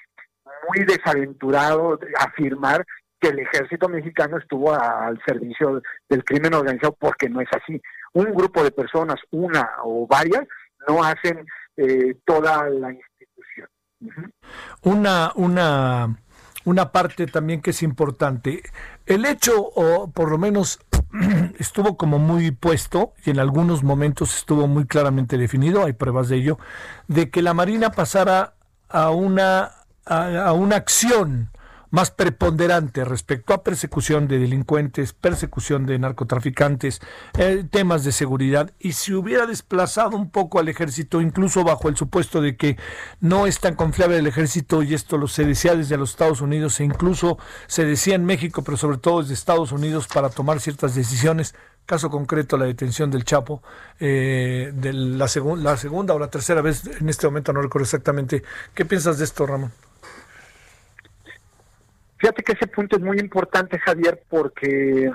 muy 0.68 0.86
desaventurado 0.86 2.00
afirmar 2.20 2.86
que 3.20 3.30
el 3.30 3.40
ejército 3.40 3.90
mexicano 3.90 4.38
estuvo 4.38 4.74
al 4.74 5.20
servicio 5.26 5.82
del 6.08 6.24
crimen 6.24 6.54
organizado 6.54 6.96
porque 7.00 7.30
no 7.30 7.42
es 7.42 7.50
así. 7.52 7.82
Un 8.14 8.34
grupo 8.34 8.64
de 8.64 8.72
personas, 8.72 9.16
una 9.32 9.70
o 9.84 10.06
varias, 10.08 10.46
no 10.88 11.04
hacen 11.04 11.46
eh, 11.78 12.16
toda 12.26 12.70
la 12.70 12.92
institución. 12.92 13.68
Una, 14.84 15.32
una, 15.36 16.16
una 16.66 16.92
parte 16.92 17.26
también 17.26 17.62
que 17.62 17.72
es 17.72 17.82
importante. 17.82 18.62
El 19.06 19.26
hecho, 19.26 19.54
o 19.58 20.12
por 20.12 20.30
lo 20.30 20.38
menos 20.38 20.80
estuvo 21.60 21.98
como 21.98 22.20
muy 22.20 22.52
puesto 22.52 23.14
y 23.26 23.32
en 23.32 23.40
algunos 23.40 23.84
momentos 23.84 24.36
estuvo 24.38 24.68
muy 24.68 24.86
claramente 24.86 25.38
definido, 25.38 25.86
hay 25.86 25.94
pruebas 25.94 26.30
de 26.30 26.38
ello, 26.38 26.60
de 27.08 27.30
que 27.30 27.42
la 27.42 27.54
Marina 27.54 27.92
pasara 27.92 28.54
a 28.90 29.10
una 29.10 29.72
a, 30.08 30.54
una 30.54 30.78
acción 30.78 31.50
más 31.90 32.12
preponderante 32.12 33.06
respecto 33.06 33.54
a 33.54 33.64
persecución 33.64 34.28
de 34.28 34.40
delincuentes, 34.40 35.14
persecución 35.14 35.86
de 35.86 35.98
narcotraficantes, 36.00 37.00
eh, 37.38 37.64
temas 37.70 38.04
de 38.04 38.12
seguridad, 38.12 38.72
y 38.78 38.92
si 38.92 39.14
hubiera 39.14 39.46
desplazado 39.46 40.18
un 40.18 40.30
poco 40.30 40.60
al 40.60 40.68
ejército, 40.68 41.22
incluso 41.22 41.64
bajo 41.64 41.88
el 41.88 41.96
supuesto 41.96 42.42
de 42.42 42.58
que 42.58 42.78
no 43.22 43.48
es 43.48 43.60
tan 43.60 43.76
confiable 43.76 44.18
el 44.18 44.28
ejército, 44.28 44.84
y 44.84 44.94
esto 44.94 45.18
lo 45.18 45.28
se 45.28 45.46
decía 45.46 45.76
desde 45.76 45.98
los 45.98 46.12
Estados 46.12 46.42
Unidos, 46.42 46.80
e 46.80 46.84
incluso 46.84 47.38
se 47.68 47.86
decía 47.86 48.16
en 48.16 48.26
México, 48.26 48.64
pero 48.64 48.78
sobre 48.78 48.98
todo 48.98 49.22
desde 49.22 49.34
Estados 49.34 49.72
Unidos, 49.72 50.08
para 50.08 50.30
tomar 50.30 50.60
ciertas 50.60 50.94
decisiones, 50.94 51.56
caso 51.86 52.10
concreto 52.10 52.58
la 52.58 52.66
detención 52.66 53.10
del 53.10 53.24
Chapo, 53.24 53.64
eh, 54.02 54.74
de 54.76 54.92
la, 54.92 55.30
la 55.58 55.78
segunda 55.78 56.14
o 56.14 56.20
la 56.20 56.30
tercera 56.30 56.62
vez, 56.62 56.86
en 56.86 57.08
este 57.08 57.28
momento 57.28 57.54
no 57.54 57.62
recuerdo 57.62 57.86
exactamente. 57.86 58.44
¿Qué 58.74 58.84
piensas 58.84 59.18
de 59.20 59.24
esto, 59.24 59.46
Ramón? 59.46 59.72
Fíjate 62.18 62.44
que 62.44 62.54
ese 62.54 62.68
punto 62.68 62.98
es 62.98 63.04
muy 63.04 63.20
importante, 63.20 63.80
Javier, 63.80 64.24
porque 64.30 65.12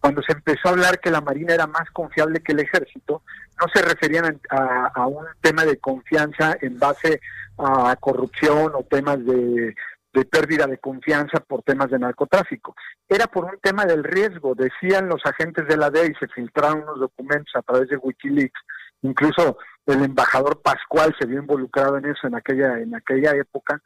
cuando 0.00 0.22
se 0.22 0.32
empezó 0.32 0.68
a 0.68 0.70
hablar 0.72 1.00
que 1.00 1.10
la 1.10 1.20
Marina 1.20 1.54
era 1.54 1.66
más 1.66 1.90
confiable 1.90 2.40
que 2.40 2.52
el 2.52 2.60
ejército, 2.60 3.22
no 3.60 3.66
se 3.74 3.82
referían 3.82 4.40
a, 4.50 5.06
un 5.06 5.24
tema 5.40 5.64
de 5.64 5.78
confianza 5.78 6.56
en 6.60 6.78
base 6.78 7.20
a 7.58 7.96
corrupción 7.98 8.72
o 8.74 8.84
temas 8.84 9.24
de, 9.24 9.74
de, 10.12 10.24
pérdida 10.26 10.66
de 10.66 10.78
confianza 10.78 11.40
por 11.40 11.62
temas 11.62 11.90
de 11.90 11.98
narcotráfico. 11.98 12.76
Era 13.08 13.26
por 13.26 13.46
un 13.46 13.58
tema 13.60 13.86
del 13.86 14.04
riesgo. 14.04 14.54
Decían 14.54 15.08
los 15.08 15.24
agentes 15.24 15.66
de 15.66 15.76
la 15.76 15.90
DEA 15.90 16.06
y 16.06 16.14
se 16.14 16.28
filtraron 16.28 16.82
unos 16.82 17.00
documentos 17.00 17.52
a 17.56 17.62
través 17.62 17.88
de 17.88 17.96
Wikileaks. 17.96 18.60
Incluso 19.02 19.58
el 19.86 20.04
embajador 20.04 20.60
Pascual 20.60 21.16
se 21.18 21.26
vio 21.26 21.40
involucrado 21.40 21.96
en 21.96 22.04
eso 22.04 22.26
en 22.26 22.34
aquella, 22.34 22.78
en 22.78 22.94
aquella 22.94 23.32
época 23.34 23.80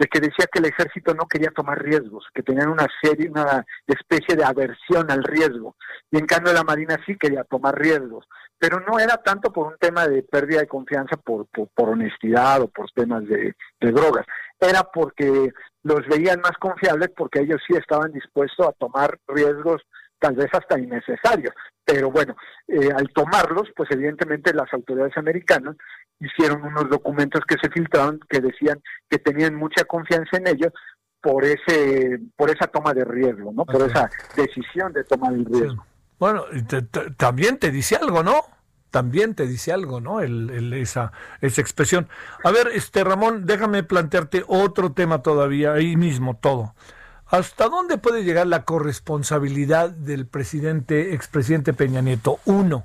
de 0.00 0.06
que 0.06 0.18
decía 0.18 0.46
que 0.50 0.60
el 0.60 0.64
ejército 0.64 1.12
no 1.12 1.26
quería 1.26 1.50
tomar 1.50 1.78
riesgos, 1.82 2.26
que 2.34 2.42
tenían 2.42 2.70
una 2.70 2.86
serie, 3.02 3.28
una 3.28 3.66
especie 3.86 4.34
de 4.34 4.42
aversión 4.42 5.10
al 5.10 5.22
riesgo, 5.22 5.76
y 6.10 6.16
en 6.16 6.24
cambio 6.24 6.54
la 6.54 6.64
Marina 6.64 6.96
sí 7.04 7.18
quería 7.18 7.44
tomar 7.44 7.78
riesgos, 7.78 8.26
pero 8.58 8.80
no 8.80 8.98
era 8.98 9.18
tanto 9.18 9.52
por 9.52 9.66
un 9.66 9.76
tema 9.78 10.08
de 10.08 10.22
pérdida 10.22 10.60
de 10.60 10.68
confianza 10.68 11.18
por, 11.18 11.46
por, 11.48 11.90
honestidad 11.90 12.62
o 12.62 12.68
por 12.68 12.90
temas 12.92 13.26
de, 13.28 13.54
drogas, 13.78 14.24
era 14.58 14.84
porque 14.84 15.52
los 15.82 16.06
veían 16.08 16.40
más 16.40 16.56
confiables 16.58 17.10
porque 17.14 17.40
ellos 17.40 17.60
sí 17.66 17.76
estaban 17.76 18.10
dispuestos 18.10 18.68
a 18.68 18.72
tomar 18.72 19.18
riesgos 19.28 19.82
tal 20.18 20.34
vez 20.34 20.48
hasta 20.52 20.78
innecesarios. 20.78 21.54
Pero 21.84 22.10
bueno, 22.10 22.36
eh, 22.68 22.90
al 22.94 23.08
tomarlos, 23.08 23.68
pues 23.74 23.90
evidentemente 23.90 24.54
las 24.54 24.72
autoridades 24.72 25.16
americanas 25.16 25.76
hicieron 26.20 26.62
unos 26.62 26.88
documentos 26.88 27.42
que 27.46 27.56
se 27.60 27.70
filtraron 27.70 28.20
que 28.28 28.40
decían 28.40 28.80
que 29.08 29.18
tenían 29.18 29.54
mucha 29.54 29.84
confianza 29.84 30.36
en 30.36 30.48
ellos 30.48 30.72
por 31.20 31.44
ese 31.44 32.20
por 32.36 32.50
esa 32.50 32.66
toma 32.66 32.94
de 32.94 33.04
riesgo, 33.04 33.52
¿no? 33.52 33.64
Por 33.64 33.82
esa 33.82 34.08
decisión 34.36 34.92
de 34.92 35.04
tomar 35.04 35.32
el 35.32 35.44
riesgo. 35.44 35.84
Bueno, 36.18 36.44
también 37.16 37.58
te 37.58 37.70
dice 37.70 37.96
algo, 37.96 38.22
¿no? 38.22 38.42
También 38.90 39.34
te 39.34 39.46
dice 39.46 39.72
algo, 39.72 40.00
¿no? 40.00 40.20
El, 40.20 40.72
esa, 40.74 41.12
esa 41.40 41.60
expresión. 41.60 42.08
A 42.44 42.50
ver, 42.50 42.68
este 42.74 43.04
Ramón, 43.04 43.46
déjame 43.46 43.82
plantearte 43.84 44.44
otro 44.46 44.92
tema 44.92 45.22
todavía, 45.22 45.72
ahí 45.72 45.96
mismo 45.96 46.36
todo. 46.36 46.74
¿Hasta 47.26 47.68
dónde 47.68 47.96
puede 47.96 48.24
llegar 48.24 48.48
la 48.48 48.64
corresponsabilidad 48.64 49.90
del 49.90 50.26
presidente, 50.26 51.14
expresidente 51.14 51.72
Peña 51.72 52.02
Nieto? 52.02 52.40
Uno, 52.44 52.84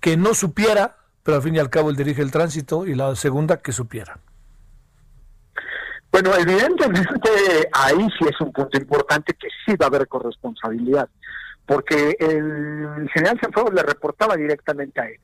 que 0.00 0.16
no 0.16 0.34
supiera 0.34 0.96
pero 1.26 1.38
al 1.38 1.42
fin 1.42 1.56
y 1.56 1.58
al 1.58 1.68
cabo 1.68 1.90
él 1.90 1.96
dirige 1.96 2.22
el 2.22 2.30
tránsito 2.30 2.86
y 2.86 2.94
la 2.94 3.16
segunda 3.16 3.56
que 3.56 3.72
supiera. 3.72 4.16
Bueno, 6.12 6.30
evidentemente 6.38 7.28
ahí 7.72 8.08
sí 8.16 8.26
es 8.30 8.40
un 8.40 8.52
punto 8.52 8.78
importante 8.78 9.34
que 9.34 9.48
sí 9.66 9.74
va 9.76 9.86
a 9.86 9.88
haber 9.88 10.06
corresponsabilidad, 10.06 11.08
porque 11.66 12.16
el 12.20 13.10
general 13.12 13.40
Sanford 13.40 13.74
le 13.74 13.82
reportaba 13.82 14.36
directamente 14.36 15.00
a 15.00 15.08
él. 15.08 15.20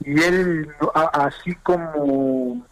Y 0.00 0.22
él, 0.22 0.68
así 1.12 1.54
como 1.56 2.66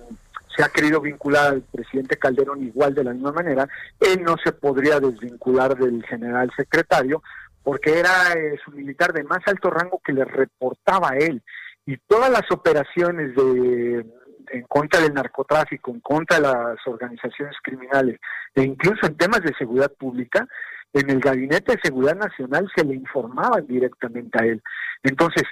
se 0.56 0.64
ha 0.64 0.70
querido 0.70 1.00
vincular 1.02 1.52
al 1.52 1.62
presidente 1.62 2.16
Calderón 2.16 2.62
igual 2.62 2.94
de 2.94 3.04
la 3.04 3.12
misma 3.12 3.32
manera, 3.32 3.68
él 4.00 4.22
no 4.22 4.36
se 4.42 4.52
podría 4.52 4.98
desvincular 4.98 5.76
del 5.76 6.02
general 6.06 6.50
secretario 6.56 7.22
porque 7.62 7.98
era 7.98 8.32
eh, 8.32 8.58
su 8.64 8.70
militar 8.72 9.12
de 9.12 9.24
más 9.24 9.40
alto 9.46 9.70
rango 9.70 10.00
que 10.04 10.12
le 10.12 10.24
reportaba 10.24 11.10
a 11.10 11.16
él. 11.18 11.42
Y 11.86 11.96
todas 12.06 12.30
las 12.30 12.50
operaciones 12.50 13.34
de 13.34 14.06
en 14.52 14.62
contra 14.62 15.00
del 15.00 15.14
narcotráfico, 15.14 15.90
en 15.90 16.00
contra 16.00 16.36
de 16.36 16.42
las 16.42 16.86
organizaciones 16.86 17.56
criminales 17.62 18.18
e 18.54 18.62
incluso 18.62 19.06
en 19.06 19.16
temas 19.16 19.40
de 19.40 19.54
seguridad 19.54 19.90
pública, 19.92 20.46
en 20.92 21.10
el 21.10 21.20
Gabinete 21.20 21.72
de 21.72 21.80
Seguridad 21.82 22.16
Nacional 22.16 22.70
se 22.76 22.84
le 22.84 22.94
informaban 22.94 23.66
directamente 23.66 24.38
a 24.42 24.46
él. 24.46 24.62
Entonces, 25.02 25.44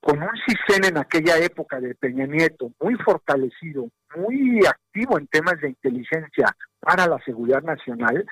con 0.00 0.22
un 0.22 0.30
CISEN 0.46 0.84
en 0.84 0.98
aquella 0.98 1.38
época 1.38 1.80
de 1.80 1.94
Peña 1.94 2.26
Nieto 2.26 2.70
muy 2.80 2.94
fortalecido, 2.96 3.88
muy 4.14 4.60
activo 4.66 5.18
en 5.18 5.26
temas 5.26 5.60
de 5.60 5.70
inteligencia 5.70 6.54
para 6.78 7.08
la 7.08 7.18
seguridad 7.24 7.62
nacional, 7.62 8.24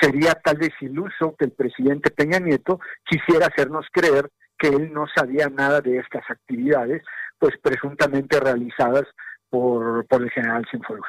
sería 0.00 0.32
tal 0.34 0.58
vez 0.58 0.70
que 0.78 1.44
el 1.44 1.52
presidente 1.52 2.10
Peña 2.10 2.38
Nieto 2.38 2.80
quisiera 3.04 3.46
hacernos 3.46 3.86
creer 3.92 4.30
que 4.58 4.68
él 4.68 4.92
no 4.92 5.06
sabía 5.14 5.48
nada 5.48 5.80
de 5.80 5.98
estas 5.98 6.24
actividades, 6.28 7.02
pues 7.38 7.54
presuntamente 7.62 8.40
realizadas 8.40 9.04
por, 9.48 10.06
por 10.06 10.22
el 10.22 10.30
general 10.30 10.66
Cienfuegos. 10.70 11.08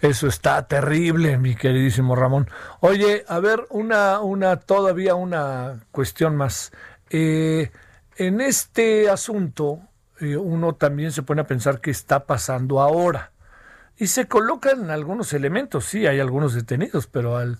Eso 0.00 0.26
está 0.26 0.66
terrible, 0.66 1.36
mi 1.38 1.54
queridísimo 1.54 2.16
Ramón. 2.16 2.48
Oye, 2.80 3.24
a 3.28 3.40
ver, 3.40 3.66
una, 3.70 4.20
una, 4.20 4.56
todavía 4.56 5.14
una 5.14 5.80
cuestión 5.90 6.36
más. 6.36 6.72
Eh, 7.10 7.70
en 8.16 8.40
este 8.40 9.10
asunto, 9.10 9.80
eh, 10.20 10.36
uno 10.36 10.74
también 10.74 11.12
se 11.12 11.22
pone 11.22 11.42
a 11.42 11.46
pensar 11.46 11.80
qué 11.80 11.90
está 11.90 12.24
pasando 12.24 12.80
ahora. 12.80 13.32
Y 13.98 14.08
se 14.08 14.28
colocan 14.28 14.90
algunos 14.90 15.32
elementos, 15.32 15.84
sí, 15.86 16.06
hay 16.06 16.20
algunos 16.20 16.54
detenidos, 16.54 17.06
pero 17.06 17.36
al, 17.36 17.58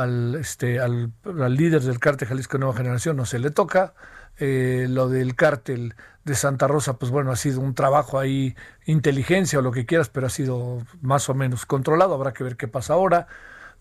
al, 0.00 0.36
este, 0.36 0.80
al, 0.80 1.12
líder 1.24 1.82
del 1.82 1.98
cártel 1.98 2.28
Jalisco 2.28 2.58
Nueva 2.58 2.74
Generación 2.74 3.16
no 3.16 3.26
se 3.26 3.38
le 3.38 3.50
toca. 3.50 3.94
Eh, 4.38 4.86
lo 4.88 5.08
del 5.08 5.34
cártel 5.34 5.94
de 6.24 6.34
Santa 6.34 6.68
Rosa, 6.68 6.98
pues 6.98 7.10
bueno, 7.10 7.32
ha 7.32 7.36
sido 7.36 7.60
un 7.60 7.74
trabajo 7.74 8.18
ahí, 8.18 8.54
inteligencia 8.86 9.58
o 9.58 9.62
lo 9.62 9.72
que 9.72 9.86
quieras, 9.86 10.10
pero 10.10 10.26
ha 10.26 10.30
sido 10.30 10.82
más 11.00 11.28
o 11.28 11.34
menos 11.34 11.66
controlado, 11.66 12.14
habrá 12.14 12.32
que 12.32 12.44
ver 12.44 12.56
qué 12.56 12.68
pasa 12.68 12.94
ahora. 12.94 13.26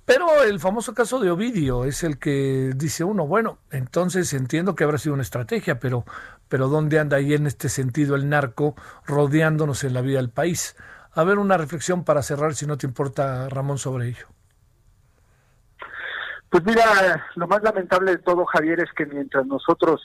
Pero 0.06 0.44
el 0.44 0.60
famoso 0.60 0.94
caso 0.94 1.20
de 1.20 1.30
Ovidio 1.30 1.84
es 1.84 2.02
el 2.04 2.18
que 2.18 2.72
dice 2.76 3.04
uno, 3.04 3.28
bueno, 3.28 3.60
entonces 3.72 4.34
entiendo 4.34 4.74
que 4.74 4.86
habrá 4.86 4.98
sido 4.98 5.14
una 5.14 5.24
estrategia, 5.24 5.80
pero, 5.80 6.06
pero 6.48 6.70
¿dónde 6.70 6.98
anda 6.98 7.18
ahí 7.18 7.34
en 7.34 7.46
este 7.46 7.68
sentido 7.68 8.16
el 8.16 8.30
narco 8.30 8.76
rodeándonos 9.06 9.84
en 9.84 9.94
la 9.94 10.02
vida 10.02 10.18
del 10.20 10.30
país? 10.30 10.78
A 11.12 11.24
ver, 11.26 11.40
una 11.40 11.58
reflexión 11.58 12.06
para 12.06 12.24
cerrar, 12.24 12.56
si 12.56 12.66
no 12.66 12.78
te 12.78 12.88
importa, 12.88 13.50
Ramón, 13.50 13.80
sobre 13.80 14.08
ello. 14.08 14.37
Pues 16.50 16.64
mira, 16.66 17.26
lo 17.36 17.48
más 17.48 17.62
lamentable 17.62 18.12
de 18.12 18.18
todo, 18.20 18.46
Javier, 18.46 18.80
es 18.80 18.92
que 18.94 19.06
mientras 19.06 19.46
nosotros 19.46 20.02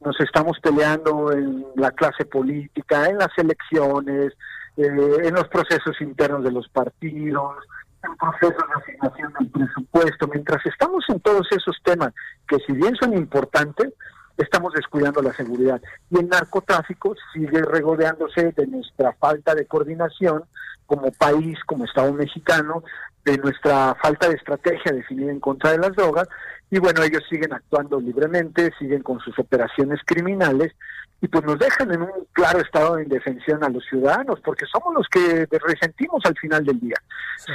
nos 0.00 0.18
estamos 0.20 0.58
peleando 0.60 1.32
en 1.32 1.64
la 1.76 1.90
clase 1.90 2.24
política, 2.24 3.08
en 3.08 3.18
las 3.18 3.36
elecciones, 3.36 4.32
eh, 4.76 5.16
en 5.22 5.34
los 5.34 5.48
procesos 5.48 6.00
internos 6.00 6.44
de 6.44 6.52
los 6.52 6.68
partidos, 6.68 7.56
en 8.02 8.16
procesos 8.16 8.64
de 8.68 8.82
asignación 8.82 9.32
del 9.38 9.48
presupuesto, 9.50 10.28
mientras 10.28 10.64
estamos 10.66 11.04
en 11.08 11.20
todos 11.20 11.46
esos 11.50 11.76
temas 11.84 12.12
que 12.48 12.58
si 12.66 12.72
bien 12.72 12.96
son 12.96 13.14
importantes, 13.14 13.92
estamos 14.36 14.72
descuidando 14.72 15.22
la 15.22 15.32
seguridad. 15.32 15.80
Y 16.10 16.18
el 16.18 16.28
narcotráfico 16.28 17.14
sigue 17.32 17.62
regodeándose 17.62 18.52
de 18.52 18.66
nuestra 18.66 19.12
falta 19.14 19.54
de 19.54 19.66
coordinación 19.66 20.44
como 20.86 21.12
país, 21.12 21.58
como 21.66 21.84
Estado 21.84 22.12
mexicano, 22.12 22.82
de 23.24 23.38
nuestra 23.38 23.96
falta 24.02 24.28
de 24.28 24.34
estrategia 24.34 24.92
definida 24.92 25.30
en 25.30 25.40
contra 25.40 25.72
de 25.72 25.78
las 25.78 25.92
drogas. 25.92 26.28
Y 26.70 26.78
bueno, 26.78 27.02
ellos 27.02 27.22
siguen 27.28 27.52
actuando 27.52 28.00
libremente, 28.00 28.72
siguen 28.78 29.02
con 29.02 29.20
sus 29.20 29.38
operaciones 29.38 30.00
criminales 30.06 30.72
y 31.20 31.28
pues 31.28 31.44
nos 31.44 31.58
dejan 31.58 31.92
en 31.92 32.02
un 32.02 32.26
claro 32.32 32.60
estado 32.60 32.96
de 32.96 33.04
indefensión 33.04 33.62
a 33.62 33.68
los 33.68 33.84
ciudadanos, 33.84 34.40
porque 34.40 34.66
somos 34.66 34.94
los 34.94 35.06
que 35.08 35.46
resentimos 35.50 36.20
al 36.24 36.36
final 36.36 36.64
del 36.64 36.80
día. 36.80 36.96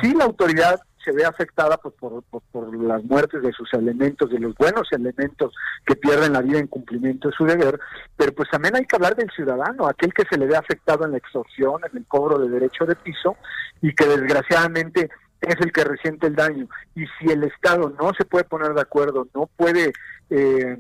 Si 0.01 0.13
la 0.13 0.23
autoridad 0.23 0.79
se 1.03 1.11
ve 1.11 1.25
afectada 1.25 1.77
pues, 1.77 1.95
por, 1.95 2.21
por, 2.51 2.75
las 2.81 3.03
muertes 3.03 3.41
de 3.41 3.51
sus 3.53 3.73
elementos, 3.73 4.29
de 4.29 4.39
los 4.39 4.53
buenos 4.55 4.87
elementos 4.91 5.53
que 5.85 5.95
pierden 5.95 6.33
la 6.33 6.41
vida 6.41 6.59
en 6.59 6.67
cumplimiento 6.67 7.29
de 7.29 7.35
su 7.35 7.45
deber, 7.45 7.79
pero 8.15 8.33
pues 8.33 8.49
también 8.49 8.75
hay 8.75 8.85
que 8.85 8.95
hablar 8.97 9.15
del 9.15 9.31
ciudadano, 9.31 9.87
aquel 9.87 10.13
que 10.13 10.23
se 10.29 10.37
le 10.37 10.47
ve 10.47 10.57
afectado 10.57 11.05
en 11.05 11.11
la 11.11 11.17
extorsión, 11.17 11.81
en 11.89 11.97
el 11.97 12.05
cobro 12.07 12.39
de 12.39 12.49
derecho 12.49 12.85
de 12.85 12.95
piso 12.95 13.37
y 13.81 13.93
que 13.93 14.05
desgraciadamente 14.05 15.09
es 15.41 15.55
el 15.59 15.71
que 15.71 15.83
resiente 15.83 16.27
el 16.27 16.35
daño. 16.35 16.67
Y 16.95 17.05
si 17.19 17.31
el 17.31 17.43
Estado 17.43 17.93
no 17.99 18.11
se 18.17 18.25
puede 18.25 18.43
poner 18.45 18.73
de 18.73 18.81
acuerdo, 18.81 19.27
no 19.33 19.49
puede... 19.55 19.93
Eh, 20.29 20.77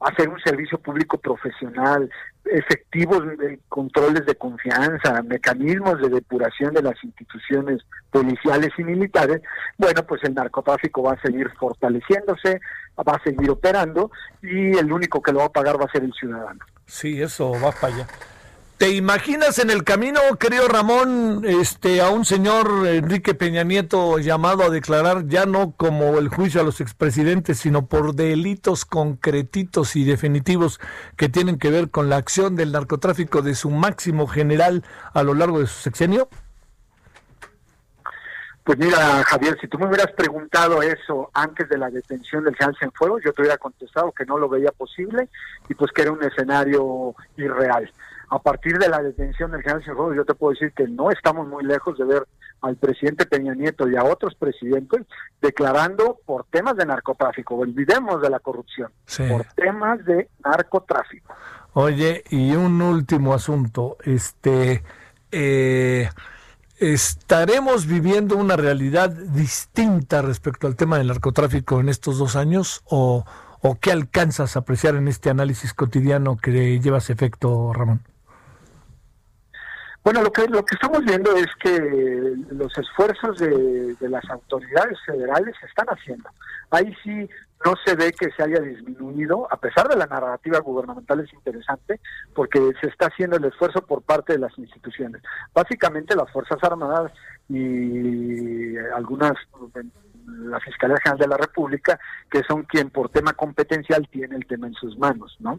hacer 0.00 0.28
un 0.28 0.38
servicio 0.40 0.78
público 0.78 1.18
profesional, 1.18 2.10
efectivos 2.44 3.22
controles 3.68 4.26
de 4.26 4.34
confianza, 4.34 5.22
mecanismos 5.22 6.00
de 6.00 6.10
depuración 6.10 6.74
de 6.74 6.82
las 6.82 7.02
instituciones 7.02 7.80
policiales 8.10 8.70
y 8.78 8.84
militares, 8.84 9.40
bueno, 9.78 10.02
pues 10.06 10.22
el 10.24 10.34
narcotráfico 10.34 11.02
va 11.02 11.12
a 11.14 11.22
seguir 11.22 11.50
fortaleciéndose, 11.58 12.60
va 12.98 13.14
a 13.14 13.22
seguir 13.22 13.50
operando 13.50 14.10
y 14.42 14.76
el 14.76 14.92
único 14.92 15.22
que 15.22 15.32
lo 15.32 15.40
va 15.40 15.46
a 15.46 15.52
pagar 15.52 15.80
va 15.80 15.86
a 15.86 15.92
ser 15.92 16.04
el 16.04 16.12
ciudadano. 16.12 16.60
Sí, 16.86 17.20
eso 17.20 17.52
va 17.52 17.72
para 17.72 17.94
allá. 17.94 18.06
¿Te 18.78 18.90
imaginas 18.90 19.58
en 19.58 19.70
el 19.70 19.84
camino, 19.84 20.20
querido 20.38 20.68
Ramón, 20.68 21.46
este, 21.46 22.02
a 22.02 22.10
un 22.10 22.26
señor 22.26 22.86
Enrique 22.86 23.34
Peña 23.34 23.64
Nieto 23.64 24.18
llamado 24.18 24.64
a 24.64 24.68
declarar 24.68 25.28
ya 25.28 25.46
no 25.46 25.72
como 25.74 26.18
el 26.18 26.28
juicio 26.28 26.60
a 26.60 26.64
los 26.64 26.82
expresidentes, 26.82 27.58
sino 27.58 27.86
por 27.86 28.14
delitos 28.14 28.84
concretitos 28.84 29.96
y 29.96 30.04
definitivos 30.04 30.78
que 31.16 31.30
tienen 31.30 31.58
que 31.58 31.70
ver 31.70 31.90
con 31.90 32.10
la 32.10 32.16
acción 32.16 32.54
del 32.54 32.72
narcotráfico 32.72 33.40
de 33.40 33.54
su 33.54 33.70
máximo 33.70 34.26
general 34.26 34.84
a 35.14 35.22
lo 35.22 35.32
largo 35.32 35.60
de 35.60 35.68
su 35.68 35.80
sexenio? 35.80 36.28
Pues 38.62 38.76
mira, 38.76 39.24
Javier, 39.24 39.56
si 39.58 39.68
tú 39.68 39.78
me 39.78 39.86
hubieras 39.86 40.12
preguntado 40.12 40.82
eso 40.82 41.30
antes 41.32 41.66
de 41.70 41.78
la 41.78 41.88
detención 41.88 42.44
del 42.44 42.54
general 42.56 42.76
Cienfuegos, 42.78 43.22
yo 43.24 43.32
te 43.32 43.40
hubiera 43.40 43.56
contestado 43.56 44.12
que 44.12 44.26
no 44.26 44.36
lo 44.36 44.50
veía 44.50 44.70
posible 44.72 45.30
y 45.66 45.74
pues 45.74 45.92
que 45.92 46.02
era 46.02 46.12
un 46.12 46.22
escenario 46.22 47.14
irreal 47.38 47.90
a 48.28 48.38
partir 48.40 48.78
de 48.78 48.88
la 48.88 49.02
detención 49.02 49.50
del 49.50 49.62
general 49.62 49.84
Cienfuegos, 49.84 50.16
yo 50.16 50.24
te 50.24 50.34
puedo 50.34 50.52
decir 50.52 50.72
que 50.72 50.88
no 50.88 51.10
estamos 51.10 51.46
muy 51.46 51.64
lejos 51.64 51.96
de 51.98 52.04
ver 52.04 52.26
al 52.62 52.76
presidente 52.76 53.26
Peña 53.26 53.54
Nieto 53.54 53.88
y 53.88 53.96
a 53.96 54.04
otros 54.04 54.34
presidentes 54.34 55.06
declarando 55.40 56.18
por 56.24 56.44
temas 56.46 56.76
de 56.76 56.86
narcotráfico, 56.86 57.54
olvidemos 57.56 58.20
de 58.20 58.30
la 58.30 58.40
corrupción, 58.40 58.90
por 59.28 59.44
temas 59.54 60.04
de 60.04 60.28
narcotráfico. 60.44 61.34
Oye, 61.74 62.24
y 62.30 62.54
un 62.54 62.80
último 62.80 63.34
asunto, 63.34 63.98
este, 64.02 64.82
eh, 65.30 66.08
¿estaremos 66.78 67.86
viviendo 67.86 68.36
una 68.36 68.56
realidad 68.56 69.10
distinta 69.10 70.22
respecto 70.22 70.66
al 70.66 70.74
tema 70.74 70.98
del 70.98 71.08
narcotráfico 71.08 71.78
en 71.78 71.90
estos 71.90 72.18
dos 72.18 72.34
años 72.34 72.82
o, 72.86 73.24
o 73.60 73.78
qué 73.78 73.92
alcanzas 73.92 74.56
a 74.56 74.60
apreciar 74.60 74.96
en 74.96 75.06
este 75.06 75.30
análisis 75.30 75.74
cotidiano 75.74 76.36
que 76.36 76.80
llevas 76.80 77.10
efecto, 77.10 77.72
Ramón? 77.72 78.02
Bueno, 80.06 80.22
lo 80.22 80.30
que, 80.30 80.46
lo 80.46 80.64
que 80.64 80.76
estamos 80.76 81.04
viendo 81.04 81.34
es 81.34 81.48
que 81.58 82.36
los 82.52 82.72
esfuerzos 82.78 83.40
de, 83.40 83.96
las 84.08 84.24
autoridades 84.30 84.96
federales 85.04 85.52
se 85.58 85.66
están 85.66 85.88
haciendo. 85.88 86.30
Ahí 86.70 86.94
sí 87.02 87.28
no 87.64 87.74
se 87.84 87.96
ve 87.96 88.12
que 88.12 88.30
se 88.30 88.44
haya 88.44 88.60
disminuido, 88.60 89.48
a 89.50 89.56
pesar 89.56 89.88
de 89.88 89.96
la 89.96 90.06
narrativa 90.06 90.60
gubernamental 90.60 91.18
es 91.18 91.32
interesante, 91.32 91.98
porque 92.36 92.60
se 92.80 92.86
está 92.86 93.08
haciendo 93.08 93.36
el 93.36 93.46
esfuerzo 93.46 93.84
por 93.84 94.02
parte 94.02 94.34
de 94.34 94.38
las 94.38 94.56
instituciones. 94.58 95.22
Básicamente 95.52 96.14
las 96.14 96.30
Fuerzas 96.30 96.62
Armadas 96.62 97.10
y 97.48 98.76
algunas 98.94 99.32
la 100.24 100.60
Fiscalía 100.60 100.98
General 101.02 101.18
de 101.18 101.28
la 101.28 101.36
República, 101.36 101.98
que 102.30 102.44
son 102.44 102.62
quien 102.62 102.90
por 102.90 103.08
tema 103.08 103.32
competencial 103.32 104.06
tiene 104.12 104.36
el 104.36 104.46
tema 104.46 104.68
en 104.68 104.74
sus 104.74 104.96
manos, 104.98 105.36
¿no? 105.40 105.58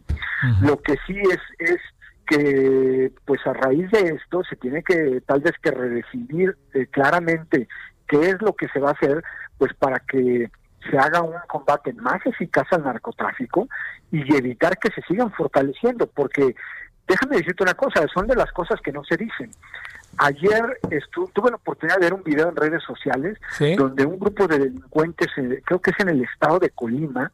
Lo 0.62 0.82
que 0.82 0.96
sí 1.06 1.18
es 1.20 1.40
es 1.60 1.82
que 2.28 3.12
pues 3.26 3.46
a 3.48 3.54
raíz 3.54 3.90
de 3.92 4.16
esto 4.16 4.44
se 4.44 4.56
tiene 4.56 4.84
que 4.84 5.22
tal 5.26 5.42
vez 5.42 5.54
que 5.62 5.72
redefinir 5.72 6.58
eh, 6.74 6.88
claramente 6.88 7.68
qué 8.08 8.30
es 8.30 8.42
lo 8.42 8.54
que 8.54 8.68
se 8.70 8.80
va 8.80 8.90
a 8.90 8.94
hacer 8.94 9.24
pues 9.58 9.74
para 9.74 10.00
que 10.00 10.52
se 10.90 10.98
haga 10.98 11.22
un 11.22 11.36
combate 11.48 11.94
más 11.94 12.26
eficaz 12.26 12.68
al 12.72 12.84
narcotráfico 12.84 13.68
y 14.12 14.36
evitar 14.36 14.78
que 14.78 14.92
se 14.92 15.02
sigan 15.02 15.32
fortaleciendo 15.32 16.08
porque 16.08 16.56
déjame 17.08 17.38
decirte 17.38 17.64
una 17.64 17.74
cosa, 17.74 18.06
son 18.14 18.28
de 18.28 18.36
las 18.36 18.52
cosas 18.52 18.80
que 18.82 18.92
no 18.92 19.04
se 19.04 19.18
dicen. 19.18 19.52
Ayer 20.18 20.80
tuve 21.12 21.52
la 21.52 21.58
oportunidad 21.58 21.98
de 21.98 22.06
ver 22.06 22.14
un 22.14 22.24
video 22.24 22.50
en 22.50 22.56
redes 22.56 22.84
sociales 22.84 23.38
donde 23.78 24.06
un 24.06 24.20
grupo 24.20 24.48
de 24.48 24.60
delincuentes, 24.60 25.28
creo 25.64 25.80
que 25.80 25.92
es 25.92 26.00
en 26.00 26.10
el 26.10 26.24
estado 26.24 26.60
de 26.60 26.70
Colima, 26.72 27.32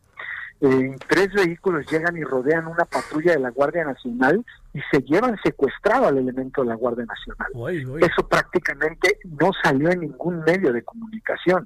en 0.64 0.96
tres 1.10 1.34
vehículos 1.34 1.86
llegan 1.92 2.16
y 2.16 2.24
rodean 2.24 2.68
una 2.68 2.86
patrulla 2.86 3.34
de 3.34 3.40
la 3.40 3.50
Guardia 3.50 3.84
Nacional 3.84 4.46
y 4.74 4.80
se 4.92 5.02
llevan 5.02 5.38
secuestrado 5.44 6.08
al 6.08 6.18
elemento 6.18 6.62
de 6.62 6.70
la 6.70 6.76
Guardia 6.76 7.06
Nacional. 7.06 8.00
Eso 8.02 8.28
prácticamente 8.30 9.20
no 9.26 9.52
salió 9.62 9.92
en 9.92 10.00
ningún 10.00 10.40
medio 10.40 10.72
de 10.72 10.82
comunicación. 10.84 11.66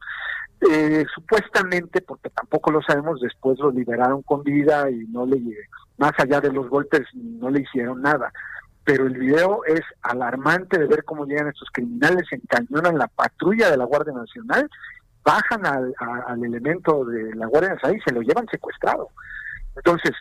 Eh, 0.71 1.05
supuestamente, 1.13 2.01
porque 2.01 2.31
tampoco 2.31 2.71
lo 2.71 2.81
sabemos, 2.81 3.21
después 3.21 3.60
lo 3.60 3.69
liberaron 3.69 4.23
con 4.23 4.41
vida 4.43 4.89
y 4.89 5.05
no 5.10 5.27
le, 5.27 5.39
más 5.97 6.13
allá 6.17 6.41
de 6.41 6.51
los 6.51 6.67
golpes, 6.67 7.03
no 7.13 7.51
le 7.51 7.62
hicieron 7.62 8.01
nada. 8.01 8.33
Pero 8.83 9.05
el 9.05 9.15
video 9.15 9.63
es 9.65 9.81
alarmante 10.01 10.79
de 10.79 10.88
ver 10.88 11.03
cómo 11.03 11.27
llegan 11.27 11.49
estos 11.49 11.69
criminales, 11.71 12.25
encañonan 12.31 12.97
la 12.97 13.07
patrulla 13.07 13.69
de 13.69 13.77
la 13.77 13.86
Guardia 13.86 14.13
Nacional 14.13 14.67
bajan 15.27 15.65
al, 15.65 15.93
elemento 16.41 17.03
de 17.03 17.35
la 17.35 17.47
Guardia 17.47 17.73
Nacional 17.73 17.97
y 17.97 18.01
se 18.01 18.13
lo 18.13 18.21
llevan 18.21 18.47
secuestrado. 18.47 19.09
Entonces, 19.75 20.11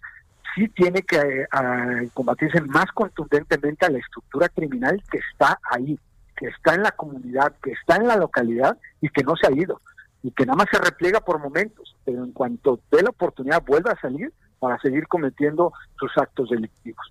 sí 0.52 0.66
tiene 0.70 1.02
que 1.02 1.16
eh, 1.42 2.08
combatirse 2.12 2.60
más 2.62 2.86
contundentemente 2.92 3.86
a 3.86 3.90
la 3.90 3.98
estructura 3.98 4.48
criminal 4.48 5.00
que 5.08 5.18
está 5.30 5.60
ahí, 5.70 5.96
que 6.36 6.48
está 6.48 6.74
en 6.74 6.82
la 6.82 6.90
comunidad, 6.90 7.54
que 7.62 7.70
está 7.70 7.96
en 7.96 8.08
la 8.08 8.16
localidad 8.16 8.76
y 9.00 9.08
que 9.08 9.22
no 9.22 9.36
se 9.36 9.46
ha 9.46 9.52
ido 9.52 9.80
y 10.24 10.32
que 10.32 10.44
nada 10.44 10.56
más 10.56 10.66
se 10.72 10.78
repliega 10.78 11.20
por 11.20 11.38
momentos, 11.38 11.94
pero 12.04 12.24
en 12.24 12.32
cuanto 12.32 12.80
dé 12.90 13.00
la 13.00 13.10
oportunidad 13.10 13.62
vuelve 13.64 13.90
a 13.90 14.00
salir 14.00 14.32
para 14.58 14.76
seguir 14.80 15.06
cometiendo 15.06 15.72
sus 16.00 16.10
actos 16.18 16.50
delictivos. 16.50 17.06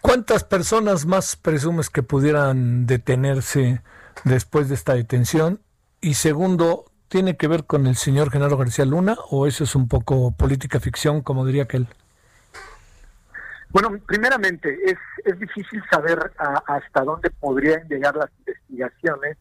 ¿Cuántas 0.00 0.44
personas 0.44 1.06
más 1.06 1.34
presumes 1.34 1.90
que 1.90 2.04
pudieran 2.04 2.86
detenerse 2.86 3.82
después 4.24 4.68
de 4.68 4.74
esta 4.74 4.94
detención? 4.94 5.60
Y 6.00 6.14
segundo, 6.14 6.86
¿tiene 7.08 7.36
que 7.36 7.48
ver 7.48 7.64
con 7.64 7.86
el 7.86 7.96
señor 7.96 8.30
Genaro 8.30 8.56
García 8.56 8.84
Luna 8.84 9.16
o 9.30 9.46
eso 9.46 9.64
es 9.64 9.74
un 9.74 9.88
poco 9.88 10.32
política 10.32 10.80
ficción, 10.80 11.22
como 11.22 11.46
diría 11.46 11.64
aquel? 11.64 11.86
Bueno, 13.70 13.98
primeramente, 14.06 14.78
es, 14.84 14.98
es 15.24 15.38
difícil 15.38 15.82
saber 15.90 16.32
hasta 16.66 17.04
dónde 17.04 17.30
podrían 17.30 17.88
llegar 17.88 18.14
las 18.16 18.30
investigaciones 18.40 19.38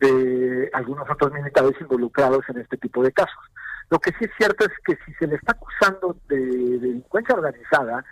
de 0.00 0.70
algunos 0.72 1.08
otros 1.08 1.32
militares 1.32 1.74
involucrados 1.80 2.44
en 2.48 2.58
este 2.58 2.76
tipo 2.76 3.02
de 3.02 3.12
casos. 3.12 3.38
Lo 3.90 3.98
que 3.98 4.10
sí 4.12 4.24
es 4.24 4.30
cierto 4.36 4.64
es 4.64 4.72
que 4.84 4.98
si 5.04 5.12
se 5.14 5.26
le 5.26 5.36
está 5.36 5.52
acusando 5.52 6.16
de, 6.28 6.36
delincuencia 6.36 7.34
organizada 7.34 8.04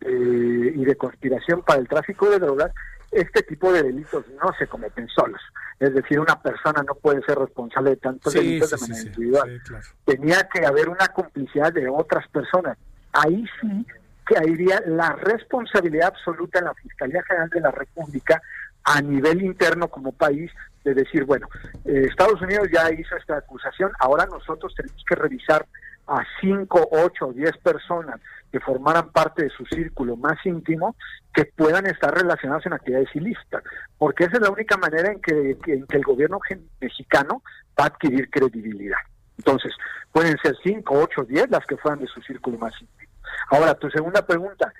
eh, 0.00 0.72
y 0.74 0.84
de 0.84 0.96
conspiración 0.96 1.62
para 1.62 1.80
el 1.80 1.88
tráfico 1.88 2.30
de 2.30 2.38
drogas, 2.38 2.72
este 3.14 3.42
tipo 3.42 3.72
de 3.72 3.82
delitos 3.82 4.24
no 4.42 4.52
se 4.58 4.66
cometen 4.66 5.08
solos. 5.08 5.40
Es 5.78 5.94
decir, 5.94 6.20
una 6.20 6.40
persona 6.40 6.82
no 6.82 6.94
puede 6.94 7.22
ser 7.22 7.38
responsable 7.38 7.90
de 7.90 7.96
tantos 7.96 8.32
delitos 8.32 8.70
de 8.70 8.76
manera 8.78 9.02
individual. 9.02 9.62
Tenía 10.04 10.48
que 10.52 10.64
haber 10.66 10.88
una 10.88 11.08
complicidad 11.08 11.72
de 11.72 11.88
otras 11.88 12.26
personas. 12.28 12.78
Ahí 13.12 13.44
sí 13.60 13.86
que 14.26 14.36
iría 14.48 14.82
la 14.86 15.12
responsabilidad 15.12 16.08
absoluta 16.08 16.58
en 16.58 16.64
la 16.66 16.74
Fiscalía 16.74 17.22
General 17.24 17.50
de 17.50 17.60
la 17.60 17.70
República 17.70 18.40
a 18.84 19.00
nivel 19.00 19.42
interno 19.42 19.88
como 19.88 20.12
país 20.12 20.50
de 20.84 20.94
decir, 20.94 21.24
bueno, 21.24 21.48
eh, 21.84 22.06
Estados 22.08 22.40
Unidos 22.42 22.68
ya 22.72 22.90
hizo 22.92 23.16
esta 23.16 23.38
acusación, 23.38 23.90
ahora 23.98 24.26
nosotros 24.26 24.74
tenemos 24.74 25.02
que 25.06 25.14
revisar 25.14 25.66
a 26.06 26.24
cinco, 26.40 26.88
ocho, 26.90 27.32
diez 27.32 27.56
personas 27.58 28.20
que 28.52 28.60
formaran 28.60 29.10
parte 29.10 29.44
de 29.44 29.50
su 29.50 29.64
círculo 29.66 30.16
más 30.16 30.36
íntimo 30.44 30.94
que 31.32 31.44
puedan 31.44 31.86
estar 31.86 32.14
relacionados 32.14 32.64
en 32.66 32.74
actividades 32.74 33.08
ilícitas, 33.14 33.64
porque 33.98 34.24
esa 34.24 34.36
es 34.36 34.42
la 34.42 34.50
única 34.50 34.76
manera 34.76 35.10
en 35.10 35.20
que, 35.20 35.56
en 35.66 35.86
que 35.86 35.96
el 35.96 36.04
gobierno 36.04 36.38
mexicano 36.80 37.42
va 37.78 37.84
a 37.84 37.88
adquirir 37.88 38.30
credibilidad. 38.30 38.98
Entonces, 39.38 39.72
pueden 40.12 40.36
ser 40.38 40.56
cinco, 40.62 41.00
ocho, 41.00 41.24
diez 41.24 41.50
las 41.50 41.66
que 41.66 41.76
fueran 41.76 41.98
de 42.00 42.06
su 42.06 42.22
círculo 42.22 42.58
más 42.58 42.72
íntimo. 42.80 43.12
Ahora, 43.50 43.74
tu 43.74 43.90
segunda 43.90 44.24
pregunta, 44.24 44.72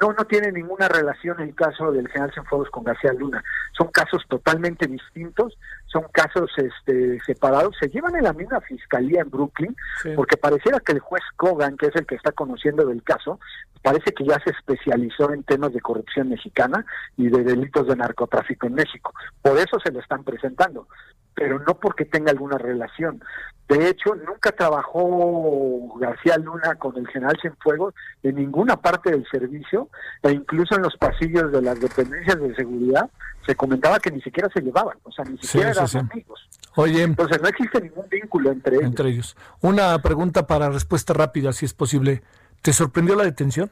no, 0.00 0.12
no 0.12 0.24
tiene 0.24 0.50
ninguna 0.52 0.88
relación 0.88 1.40
el 1.40 1.54
caso 1.54 1.92
del 1.92 2.08
general 2.08 2.32
Cienfuegos 2.32 2.70
con 2.70 2.84
García 2.84 3.12
Luna. 3.12 3.42
Son 3.76 3.88
casos 3.88 4.22
totalmente 4.28 4.86
distintos, 4.86 5.58
son 5.86 6.04
casos 6.12 6.50
este, 6.56 7.20
separados. 7.20 7.76
Se 7.78 7.88
llevan 7.88 8.16
en 8.16 8.24
la 8.24 8.32
misma 8.32 8.60
fiscalía 8.60 9.20
en 9.20 9.30
Brooklyn, 9.30 9.76
porque 10.16 10.36
pareciera 10.36 10.80
que 10.80 10.92
el 10.92 11.00
juez 11.00 11.22
Kogan, 11.36 11.76
que 11.76 11.86
es 11.86 11.96
el 11.96 12.06
que 12.06 12.14
está 12.14 12.32
conociendo 12.32 12.86
del 12.86 13.02
caso, 13.02 13.38
parece 13.82 14.12
que 14.12 14.24
ya 14.24 14.38
se 14.44 14.50
especializó 14.50 15.32
en 15.32 15.42
temas 15.42 15.72
de 15.72 15.80
corrupción 15.80 16.28
mexicana 16.28 16.84
y 17.16 17.28
de 17.28 17.42
delitos 17.42 17.86
de 17.86 17.96
narcotráfico 17.96 18.66
en 18.66 18.74
México. 18.74 19.12
Por 19.42 19.58
eso 19.58 19.78
se 19.84 19.92
lo 19.92 20.00
están 20.00 20.24
presentando, 20.24 20.86
pero 21.40 21.58
no 21.58 21.74
porque 21.78 22.04
tenga 22.04 22.30
alguna 22.30 22.58
relación. 22.58 23.24
De 23.66 23.88
hecho, 23.88 24.14
nunca 24.14 24.52
trabajó 24.52 25.98
García 25.98 26.36
Luna 26.36 26.74
con 26.74 26.98
el 26.98 27.08
general 27.08 27.38
Cienfuegos 27.40 27.94
en 28.22 28.36
ninguna 28.36 28.76
parte 28.76 29.10
del 29.10 29.26
servicio, 29.30 29.88
e 30.22 30.32
incluso 30.32 30.76
en 30.76 30.82
los 30.82 30.94
pasillos 30.98 31.50
de 31.50 31.62
las 31.62 31.80
dependencias 31.80 32.38
de 32.38 32.54
seguridad 32.54 33.08
se 33.46 33.54
comentaba 33.54 33.98
que 34.00 34.10
ni 34.10 34.20
siquiera 34.20 34.50
se 34.52 34.60
llevaban, 34.60 34.98
o 35.02 35.10
sea, 35.10 35.24
ni 35.24 35.38
siquiera 35.38 35.70
eran 35.70 36.10
amigos. 36.12 36.46
Oye, 36.76 37.04
entonces 37.04 37.40
no 37.40 37.48
existe 37.48 37.80
ningún 37.80 38.06
vínculo 38.10 38.50
entre 38.52 38.76
ellos. 38.76 38.86
Entre 38.88 39.08
ellos. 39.08 39.36
Una 39.62 39.98
pregunta 40.02 40.46
para 40.46 40.68
respuesta 40.68 41.14
rápida, 41.14 41.54
si 41.54 41.64
es 41.64 41.72
posible. 41.72 42.22
¿Te 42.60 42.74
sorprendió 42.74 43.16
la 43.16 43.24
detención? 43.24 43.70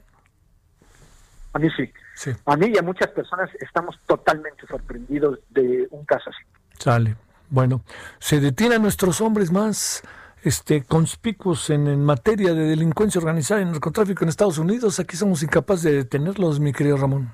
A 1.53 1.59
mí 1.59 1.69
sí. 1.77 1.93
sí. 2.15 2.31
A 2.47 2.57
mí 2.57 2.73
y 2.75 2.79
a 2.79 2.83
muchas 2.83 3.09
personas 3.09 3.51
estamos 3.61 3.99
totalmente 4.07 4.67
sorprendidos 4.67 5.41
de 5.51 5.87
un 5.91 6.07
caso 6.07 6.31
así. 6.31 6.45
Sale. 6.79 7.15
Bueno, 7.51 7.83
se 8.19 8.41
detiene 8.41 8.77
a 8.77 8.79
nuestros 8.79 9.21
hombres 9.21 9.51
más 9.51 10.03
este, 10.43 10.85
conspicuos 10.85 11.71
en, 11.71 12.05
materia 12.05 12.53
de 12.53 12.65
delincuencia 12.65 13.21
organizada 13.21 13.61
y 13.61 13.65
narcotráfico 13.65 14.25
en 14.25 14.29
Estados 14.29 14.59
Unidos. 14.59 15.01
Aquí 15.01 15.17
somos 15.17 15.43
incapaces 15.43 15.85
de 15.85 15.93
detenerlos, 15.93 16.61
mi 16.61 16.73
querido 16.73 16.97
Ramón. 16.97 17.33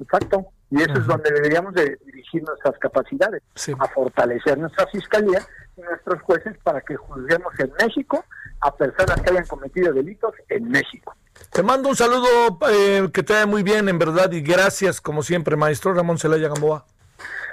Exacto. 0.00 0.46
Y 0.70 0.82
eso 0.82 0.92
es 0.92 1.06
donde 1.06 1.30
deberíamos 1.30 1.72
de 1.74 1.98
dirigir 2.04 2.42
nuestras 2.42 2.78
capacidades, 2.78 3.42
a 3.78 3.88
fortalecer 3.88 4.58
nuestra 4.58 4.86
fiscalía 4.88 5.40
y 5.76 5.80
nuestros 5.80 6.20
jueces 6.22 6.56
para 6.62 6.82
que 6.82 6.94
juzguemos 6.94 7.52
en 7.58 7.72
México 7.80 8.22
a 8.60 8.76
personas 8.76 9.20
que 9.22 9.30
hayan 9.30 9.46
cometido 9.46 9.92
delitos 9.94 10.34
en 10.50 10.68
México. 10.68 11.14
Te 11.50 11.62
mando 11.62 11.88
un 11.88 11.96
saludo 11.96 12.58
eh, 12.70 13.08
que 13.12 13.22
te 13.22 13.32
vaya 13.32 13.46
muy 13.46 13.62
bien, 13.62 13.88
en 13.88 13.98
verdad, 13.98 14.30
y 14.32 14.42
gracias, 14.42 15.00
como 15.00 15.22
siempre, 15.22 15.56
maestro 15.56 15.94
Ramón 15.94 16.18
Celaya 16.18 16.48
Gamboa. 16.48 16.84